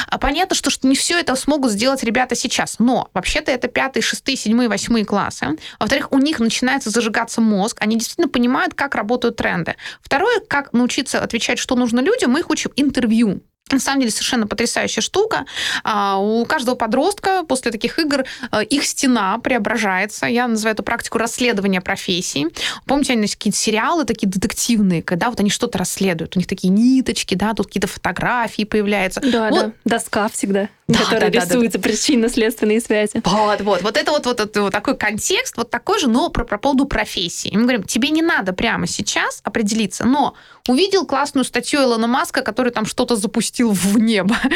[0.08, 4.02] А понятно, что, что не все это смогут сделать ребята сейчас, но вообще-то это пятый,
[4.02, 5.46] шестые, седьмые, восьмые классы.
[5.78, 9.59] Во-вторых, у них начинается зажигаться мозг, они действительно понимают, как работают тренды.
[10.02, 13.42] Второе, как научиться отвечать, что нужно людям, мы их учим интервью
[13.72, 15.44] на самом деле совершенно потрясающая штука.
[15.84, 20.26] А, у каждого подростка после таких игр э, их стена преображается.
[20.26, 22.48] Я называю эту практику расследования профессий.
[22.86, 26.36] Помните, они какие-то сериалы такие детективные, когда вот они что-то расследуют.
[26.36, 29.20] У них такие ниточки, да, тут какие-то фотографии появляются.
[29.20, 29.66] Да, вот.
[29.66, 29.72] да.
[29.84, 31.88] Доска всегда, да, которая да, рисуется да, да.
[31.88, 33.20] причинно-следственные связи.
[33.24, 33.82] Вот, вот.
[33.82, 36.86] Вот это вот, вот, вот, вот такой контекст, вот такой же, но про, про поводу
[36.86, 37.48] профессии.
[37.48, 40.34] И мы говорим, тебе не надо прямо сейчас определиться, но
[40.68, 44.36] увидел классную статью Илона Маска, который там что-то запустил в небо.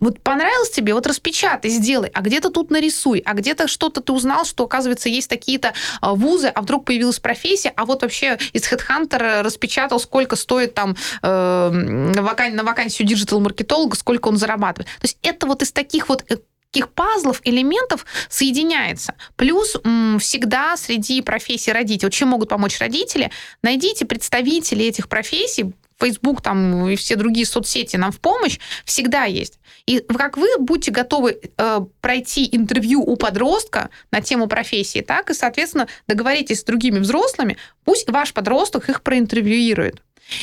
[0.00, 4.44] Вот понравилось тебе, вот распечатай, сделай, а где-то тут нарисуй, а где-то что-то ты узнал,
[4.44, 5.72] что, оказывается, есть такие-то
[6.02, 10.94] а, вузы, а вдруг появилась профессия, а вот вообще из HeadHunter распечатал, сколько стоит там
[11.22, 14.88] э, на вакансию диджитал-маркетолога, сколько он зарабатывает.
[15.00, 16.38] То есть это вот из таких вот э,
[16.74, 19.14] таких пазлов, элементов соединяется.
[19.36, 19.76] Плюс
[20.18, 23.30] всегда среди профессий родителей, чем могут помочь родители,
[23.62, 25.72] найдите представителей этих профессий,
[26.04, 29.58] Facebook там и все другие соцсети нам в помощь, всегда есть.
[29.86, 35.34] И как вы будете готовы э, пройти интервью у подростка на тему профессии, так и,
[35.34, 40.02] соответственно, договоритесь с другими взрослыми, пусть ваш подросток их проинтервьюирует.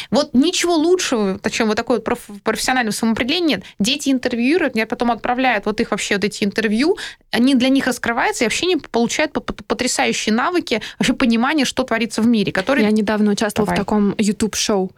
[0.09, 3.63] Вот ничего лучшего, чем вот такое вот профессиональное самоопределение нет.
[3.79, 6.97] Дети интервьюируют, мне потом отправляют вот их вообще вот эти интервью,
[7.31, 12.27] они для них раскрываются, и вообще они получают потрясающие навыки, вообще понимание, что творится в
[12.27, 12.51] мире.
[12.51, 12.85] Которые...
[12.85, 13.77] Я недавно участвовала Давай.
[13.77, 14.91] в таком YouTube-шоу.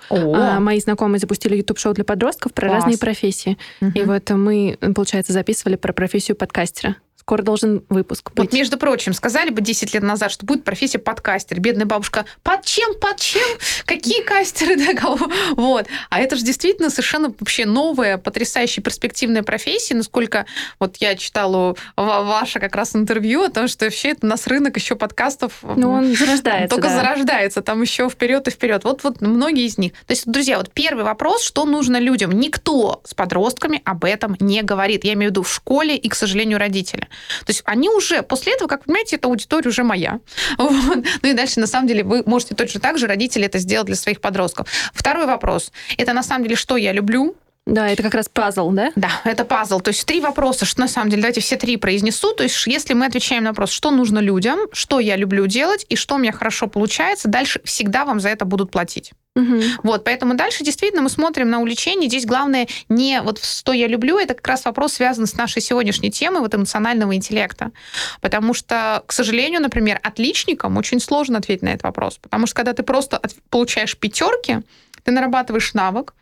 [0.60, 2.84] Мои знакомые запустили YouTube-шоу для подростков про Класс.
[2.84, 3.58] разные профессии.
[3.82, 3.92] Угу.
[3.96, 6.98] И вот мы, получается, записывали про профессию подкастера.
[7.24, 8.38] Скоро должен выпуск быть.
[8.38, 11.58] Вот, между прочим, сказали бы 10 лет назад, что будет профессия подкастер.
[11.62, 13.42] Бедная бабушка, под чем, под чем?
[13.86, 14.74] Какие кастеры?
[14.84, 15.30] Да, кого?
[15.56, 15.88] Вот.
[16.10, 19.96] А это же действительно совершенно вообще новая, потрясающая, перспективная профессия.
[19.96, 20.46] Насколько
[20.80, 24.76] вот я читала ваше как раз интервью о том, что вообще это у нас рынок
[24.76, 25.64] еще подкастов.
[25.64, 26.76] Ну, он зарождается.
[26.76, 26.96] Только да.
[26.98, 27.62] зарождается.
[27.62, 28.84] Там еще вперед и вперед.
[28.84, 29.94] Вот, вот многие из них.
[30.06, 32.32] То есть, друзья, вот первый вопрос, что нужно людям?
[32.32, 35.06] Никто с подростками об этом не говорит.
[35.06, 37.08] Я имею в виду в школе и, к сожалению, родители.
[37.46, 40.20] То есть они уже, после этого, как вы понимаете, эта аудитория уже моя.
[40.58, 41.06] Вот.
[41.22, 43.96] Ну и дальше, на самом деле, вы можете точно так же, родители, это сделать для
[43.96, 44.68] своих подростков.
[44.94, 45.72] Второй вопрос.
[45.98, 47.36] Это, на самом деле, что я люблю,
[47.66, 48.92] да, это как раз пазл, да?
[48.96, 49.80] Да, это пазл.
[49.80, 52.34] То есть три вопроса, что на самом деле, давайте все три произнесу.
[52.34, 55.96] То есть если мы отвечаем на вопрос, что нужно людям, что я люблю делать и
[55.96, 59.14] что у меня хорошо получается, дальше всегда вам за это будут платить.
[59.36, 59.62] Угу.
[59.84, 62.10] Вот, поэтому дальше действительно мы смотрим на увлечение.
[62.10, 66.12] Здесь главное не вот что я люблю, это как раз вопрос связан с нашей сегодняшней
[66.12, 67.72] темой вот эмоционального интеллекта.
[68.20, 72.18] Потому что, к сожалению, например, отличникам очень сложно ответить на этот вопрос.
[72.22, 74.60] Потому что когда ты просто получаешь пятерки,
[75.04, 76.14] ты нарабатываешь навык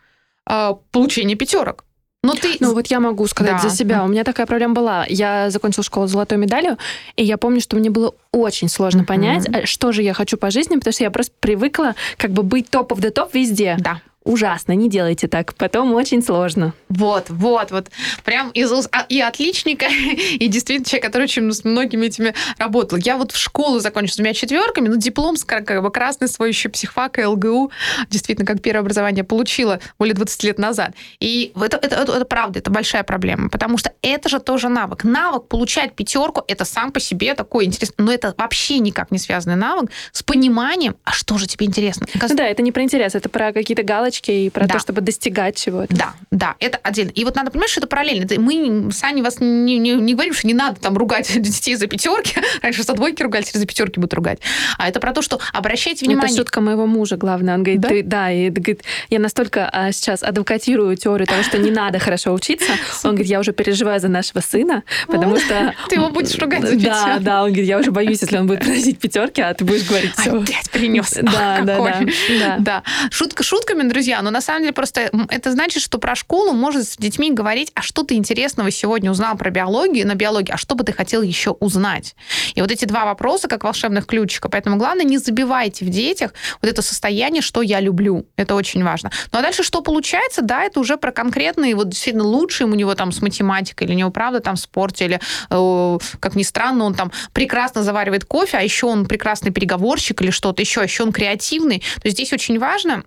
[0.48, 1.84] э, получения пятерок.
[2.24, 2.56] Но ты...
[2.60, 3.68] Ну вот я могу сказать да.
[3.68, 4.04] за себя.
[4.04, 5.04] У меня такая проблема была.
[5.08, 6.78] Я закончила школу с золотой медалью,
[7.16, 9.06] и я помню, что мне было очень сложно mm-hmm.
[9.06, 12.44] понять, а что же я хочу по жизни, потому что я просто привыкла как бы
[12.44, 13.76] быть топ of the топ везде.
[13.78, 16.74] Да ужасно, не делайте так, потом очень сложно.
[16.88, 17.88] Вот, вот, вот.
[18.24, 19.86] Прям из а, и отличника,
[20.32, 22.98] и действительно человек, который очень с многими этими работал.
[22.98, 26.68] Я вот в школу закончила с двумя четверками, но диплом как бы красный свой еще
[26.68, 27.70] психфак и ЛГУ,
[28.10, 30.92] действительно, как первое образование получила более 20 лет назад.
[31.20, 35.04] И это, это, это, это правда, это большая проблема, потому что это же тоже навык.
[35.04, 39.56] Навык получать пятерку, это сам по себе такой интересный, но это вообще никак не связанный
[39.56, 42.06] навык с пониманием, а что же тебе интересно.
[42.14, 44.74] Ну, да, это не про интерес, это про какие-то галочки галочки и про да.
[44.74, 45.94] то, чтобы достигать чего-то.
[45.94, 47.10] Да, да, это отдельно.
[47.10, 48.26] И вот надо понимать, что это параллельно.
[48.38, 51.86] Мы с Аней вас не, не, не говорим, что не надо там ругать детей за
[51.86, 52.40] пятерки.
[52.62, 54.40] Раньше за двойки ругали, теперь за пятерки будут ругать.
[54.78, 56.30] А это про то, что обращайте внимание.
[56.32, 57.54] Это шутка моего мужа, главное.
[57.54, 61.58] Он говорит, да, ты, да и говорит, я настолько а, сейчас адвокатирую теорию того, что
[61.58, 62.72] не надо хорошо учиться.
[63.04, 65.74] Он говорит, я уже переживаю за нашего сына, потому что...
[65.88, 66.86] Ты его будешь ругать за пятерки.
[66.86, 69.86] Да, да, он говорит, я уже боюсь, если он будет просить пятерки, а ты будешь
[69.86, 70.40] говорить все.
[70.40, 71.18] Опять принес.
[71.22, 72.82] Да, да, да.
[73.10, 76.96] Шутка шутками, друзья, но на самом деле просто это значит, что про школу может с
[76.96, 80.84] детьми говорить, а что ты интересного сегодня узнал про биологию, на биологии, а что бы
[80.84, 82.14] ты хотел еще узнать?
[82.54, 84.48] И вот эти два вопроса, как волшебных ключика.
[84.48, 88.26] Поэтому главное, не забивайте в детях вот это состояние, что я люблю.
[88.36, 89.10] Это очень важно.
[89.32, 90.42] Ну а дальше что получается?
[90.42, 93.98] Да, это уже про конкретные, вот действительно лучшие у него там с математикой, или у
[93.98, 98.58] него правда там в спорте, или, э, как ни странно, он там прекрасно заваривает кофе,
[98.58, 101.78] а еще он прекрасный переговорщик или что-то еще, а еще он креативный.
[101.78, 103.04] То есть здесь очень важно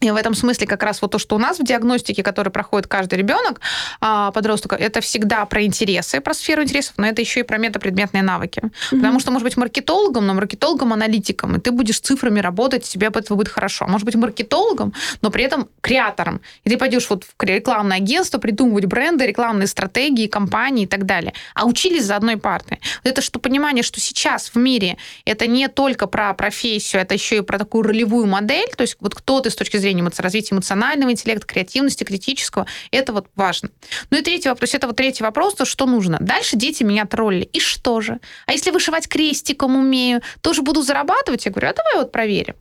[0.00, 2.86] и в этом смысле как раз вот то, что у нас в диагностике, который проходит
[2.86, 3.60] каждый ребенок,
[4.00, 8.22] а, подросток, это всегда про интересы, про сферу интересов, но это еще и про метапредметные
[8.22, 8.62] навыки.
[8.62, 8.96] Mm-hmm.
[8.96, 13.36] Потому что, может быть, маркетологом, но маркетологом-аналитиком, и ты будешь цифрами работать, тебе от этого
[13.36, 13.86] будет хорошо.
[13.86, 16.40] Может быть, маркетологом, но при этом креатором.
[16.64, 21.34] И ты пойдешь вот в рекламное агентство придумывать бренды, рекламные стратегии, компании и так далее.
[21.54, 22.80] А учились за одной партой.
[23.04, 24.96] Это что понимание, что сейчас в мире
[25.26, 29.14] это не только про профессию, это еще и про такую ролевую модель, то есть вот
[29.14, 32.66] кто ты с точки зрения зрения развития эмоционального интеллекта, креативности, критического.
[32.90, 33.70] Это вот важно.
[34.10, 34.74] Ну и третий вопрос.
[34.74, 36.18] Это вот третий вопрос, то что нужно.
[36.20, 37.42] Дальше дети меняют роли.
[37.52, 38.20] И что же?
[38.46, 41.44] А если вышивать крестиком умею, тоже буду зарабатывать?
[41.44, 42.54] Я говорю, а давай вот проверим.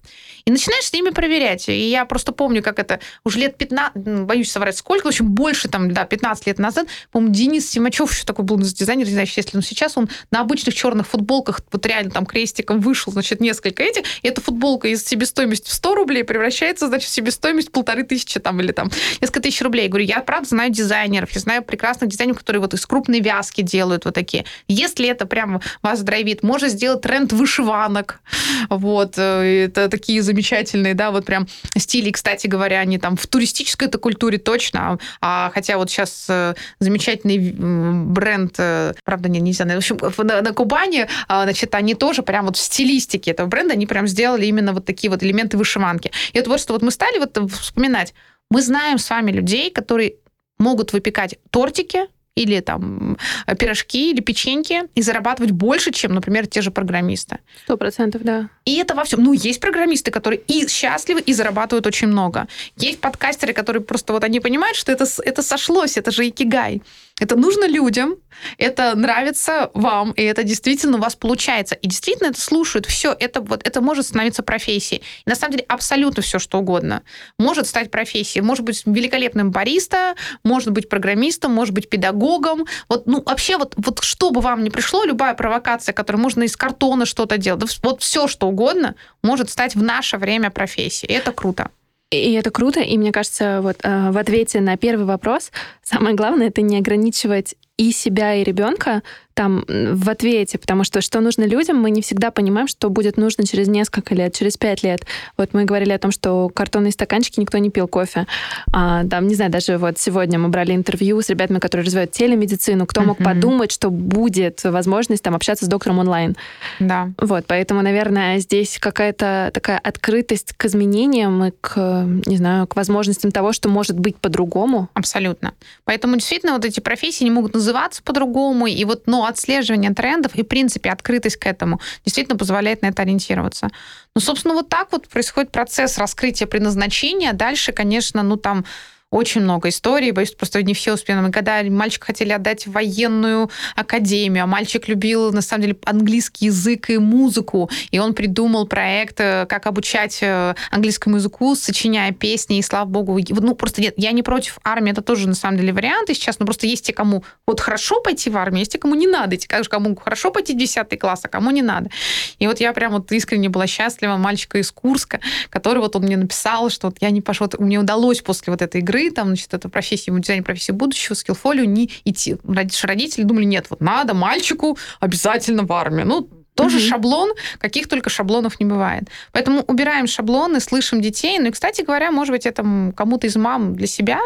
[0.50, 1.70] И начинаешь с ними проверять.
[1.70, 5.70] И я просто помню, как это уже лет 15, боюсь соврать, сколько, в общем, больше,
[5.70, 9.56] там, да, 15 лет назад, по-моему, Денис Симачев еще такой был дизайнер, не знаю, если
[9.56, 14.06] он сейчас, он на обычных черных футболках вот реально там крестиком вышел, значит, несколько этих,
[14.24, 18.60] и эта футболка из себестоимости в 100 рублей превращается, значит, в себестоимость полторы тысячи там
[18.60, 18.90] или там
[19.22, 19.84] несколько тысяч рублей.
[19.84, 23.62] Я говорю, я правда знаю дизайнеров, я знаю прекрасных дизайнеров, которые вот из крупной вязки
[23.62, 24.46] делают вот такие.
[24.68, 28.22] Если это прямо вас драйвит, можно сделать тренд вышиванок.
[28.70, 33.28] Вот, э, это такие замечательные замечательные, да, вот прям стили, кстати говоря, они там в
[33.28, 39.66] туристической это культуре точно, а хотя вот сейчас э, замечательный бренд, э, правда, не, нельзя,
[39.66, 43.74] в общем, на, на Кубани, а, значит, они тоже прям вот в стилистике этого бренда,
[43.74, 46.12] они прям сделали именно вот такие вот элементы вышиванки.
[46.34, 48.14] И вот что вот мы стали вот вспоминать,
[48.50, 50.16] мы знаем с вами людей, которые
[50.58, 52.08] могут выпекать тортики,
[52.40, 53.18] или там
[53.58, 57.38] пирожки, или печеньки, и зарабатывать больше, чем, например, те же программисты.
[57.64, 58.50] Сто процентов, да.
[58.66, 59.24] И это во всем.
[59.24, 62.48] Ну, есть программисты, которые и счастливы, и зарабатывают очень много.
[62.78, 66.82] Есть подкастеры, которые просто вот они понимают, что это, это сошлось, это же икигай.
[67.20, 68.16] Это нужно людям,
[68.58, 71.76] это нравится вам, и это действительно у вас получается.
[71.76, 72.86] И действительно это слушают.
[72.86, 75.02] Все, это, вот, это может становиться профессией.
[75.26, 77.04] И на самом деле абсолютно все, что угодно
[77.38, 78.44] может стать профессией.
[78.44, 82.66] Может быть великолепным бариста, может быть программистом, может быть педагогом.
[82.88, 86.56] Вот, ну, вообще, вот, вот что бы вам ни пришло, любая провокация, которую можно из
[86.56, 91.12] картона что-то делать, вот все, что угодно, может стать в наше время профессией.
[91.12, 91.72] И это круто.
[92.12, 95.52] И это круто, и мне кажется, вот э, в ответе на первый вопрос
[95.84, 99.04] самое главное это не ограничивать и себя, и ребенка
[99.40, 103.48] там в ответе, потому что что нужно людям, мы не всегда понимаем, что будет нужно
[103.48, 105.06] через несколько лет, через пять лет.
[105.38, 108.28] Вот мы говорили о том, что картонные стаканчики никто не пил кофе.
[108.74, 112.86] А, там, не знаю, даже вот сегодня мы брали интервью с ребятами, которые развивают телемедицину.
[112.86, 113.06] Кто uh-huh.
[113.06, 116.36] мог подумать, что будет возможность там общаться с доктором онлайн?
[116.82, 117.10] Да.
[117.18, 123.32] Вот, поэтому, наверное, здесь какая-то такая открытость к изменениям и к, не знаю, к возможностям
[123.32, 124.90] того, что может быть по-другому.
[124.96, 125.54] Абсолютно.
[125.86, 128.68] Поэтому действительно вот эти профессии не могут называться по-другому.
[128.68, 133.02] И вот, ну, отслеживание трендов и, в принципе, открытость к этому действительно позволяет на это
[133.02, 133.70] ориентироваться.
[134.16, 137.34] Ну, собственно, вот так вот происходит процесс раскрытия предназначения.
[137.34, 138.66] Дальше, конечно, ну, там
[139.12, 141.18] очень много историй, боюсь, просто не все успели.
[141.18, 146.46] Мы когда мальчик хотели отдать в военную академию, а мальчик любил, на самом деле, английский
[146.46, 152.60] язык и музыку, и он придумал проект, э, как обучать э, английскому языку, сочиняя песни,
[152.60, 155.74] и слава богу, ну, просто нет, я не против армии, это тоже, на самом деле,
[155.74, 158.94] варианты сейчас, но просто есть те, кому вот хорошо пойти в армию, есть те, кому
[158.94, 161.90] не надо, те, кому хорошо пойти в 10 класс, а кому не надо.
[162.38, 164.18] И вот я прям вот искренне была счастлива.
[164.18, 168.22] Мальчика из Курска, который вот он мне написал, что вот я не пошел, мне удалось
[168.22, 172.38] после вот этой игры игры, там, значит, это профессия, дизайн профессии будущего, скиллфолио, не идти.
[172.44, 176.08] Родители думали, нет, вот надо мальчику обязательно в армию.
[176.08, 176.30] Ну,
[176.64, 176.86] тоже угу.
[176.86, 179.04] шаблон, каких только шаблонов не бывает.
[179.32, 181.40] Поэтому убираем шаблоны, слышим детей.
[181.40, 182.64] Ну и, кстати говоря, может быть, это
[182.96, 184.20] кому-то из мам для себя.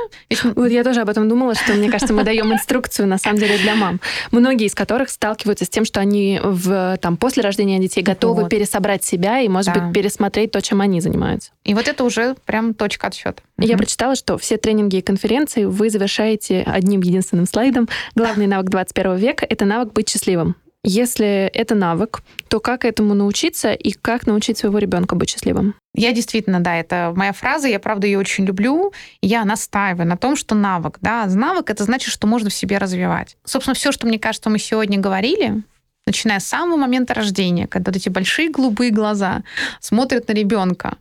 [0.56, 3.58] Вот я тоже об этом думала, что, мне кажется, мы даем инструкцию, на самом деле,
[3.58, 4.00] для мам.
[4.32, 8.50] Многие из которых сталкиваются с тем, что они в, там, после рождения детей готовы вот.
[8.50, 9.82] пересобрать себя и, может да.
[9.82, 11.52] быть, пересмотреть то, чем они занимаются.
[11.64, 13.42] И вот это уже прям точка отсчета.
[13.58, 13.80] Я угу.
[13.80, 17.88] прочитала, что все тренинги и конференции вы завершаете одним единственным слайдом.
[18.16, 20.56] Главный навык 21 века— это навык быть счастливым.
[20.86, 25.76] Если это навык, то как этому научиться и как научить своего ребенка быть счастливым?
[25.96, 28.92] Я действительно, да, это моя фраза, я правда ее очень люблю.
[29.22, 33.38] Я настаиваю на том, что навык, да, навык это значит, что можно в себе развивать.
[33.46, 35.64] Собственно, все, что мне кажется, мы сегодня говорили,
[36.06, 39.44] начиная с самого момента рождения, когда вот эти большие голубые глаза
[39.80, 40.98] смотрят на ребенка,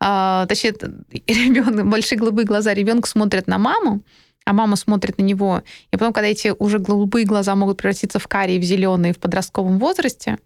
[0.00, 0.72] э, точнее,
[1.26, 4.00] ребенок, большие голубые глаза ребенка смотрят на маму,
[4.46, 8.28] а мама смотрит на него, и потом, когда эти уже голубые глаза могут превратиться в
[8.28, 10.38] карие, в зеленые в подростковом возрасте,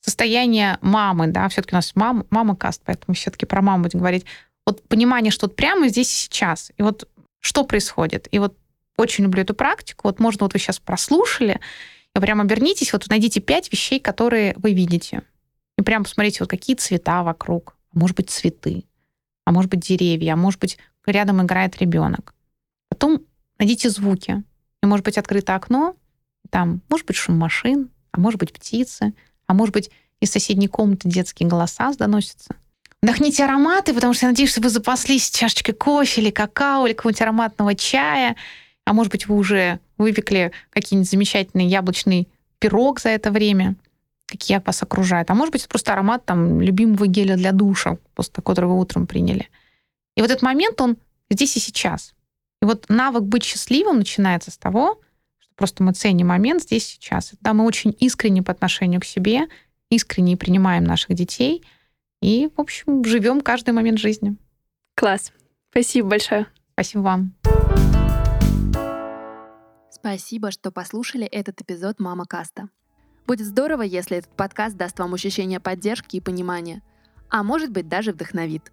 [0.00, 4.26] состояние мамы, да, все-таки у нас мама, мама каст, поэтому все-таки про маму будем говорить,
[4.66, 7.08] вот понимание, что вот прямо здесь и сейчас, и вот
[7.40, 8.26] что происходит.
[8.32, 8.56] И вот
[8.96, 10.08] очень люблю эту практику.
[10.08, 11.60] Вот можно, вот вы сейчас прослушали,
[12.14, 15.22] и прям обернитесь, вот найдите пять вещей, которые вы видите.
[15.78, 17.76] И прям посмотрите, вот какие цвета вокруг.
[17.94, 18.84] А может быть, цветы,
[19.44, 22.34] а может быть, деревья, а может быть, рядом играет ребенок.
[22.88, 23.22] Потом
[23.58, 24.42] найдите звуки.
[24.82, 25.96] И может быть открыто окно,
[26.50, 29.14] там может быть шум машин, а может быть птицы,
[29.46, 29.90] а может быть
[30.20, 32.56] из соседней комнаты детские голоса доносятся.
[33.02, 37.22] Вдохните ароматы, потому что я надеюсь, что вы запаслись чашечкой кофе или какао, или какого-нибудь
[37.22, 38.36] ароматного чая.
[38.84, 42.28] А может быть, вы уже выпекли какие-нибудь замечательный яблочный
[42.58, 43.76] пирог за это время,
[44.26, 45.30] какие вас окружают.
[45.30, 49.06] А может быть, это просто аромат там, любимого геля для душа, после которого вы утром
[49.06, 49.48] приняли.
[50.16, 50.96] И вот этот момент, он
[51.30, 52.14] здесь и сейчас.
[52.66, 55.00] Вот навык быть счастливым начинается с того,
[55.38, 57.34] что просто мы ценим момент здесь сейчас.
[57.40, 59.42] Да, мы очень искренне по отношению к себе,
[59.88, 61.64] искренне принимаем наших детей
[62.20, 64.34] и, в общем, живем каждый момент жизни.
[64.96, 65.32] Класс.
[65.70, 66.48] Спасибо большое.
[66.72, 67.34] Спасибо вам.
[69.88, 72.68] Спасибо, что послушали этот эпизод «Мама Каста».
[73.28, 76.82] Будет здорово, если этот подкаст даст вам ощущение поддержки и понимания,
[77.30, 78.72] а может быть даже вдохновит.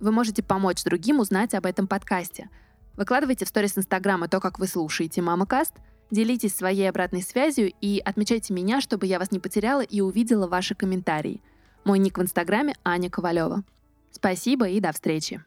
[0.00, 2.50] Вы можете помочь другим узнать об этом подкасте–
[2.98, 5.72] Выкладывайте в сторис Инстаграма то, как вы слушаете Мама Каст,
[6.10, 10.74] делитесь своей обратной связью и отмечайте меня, чтобы я вас не потеряла и увидела ваши
[10.74, 11.40] комментарии.
[11.84, 13.62] Мой ник в Инстаграме Аня Ковалева.
[14.10, 15.44] Спасибо и до встречи.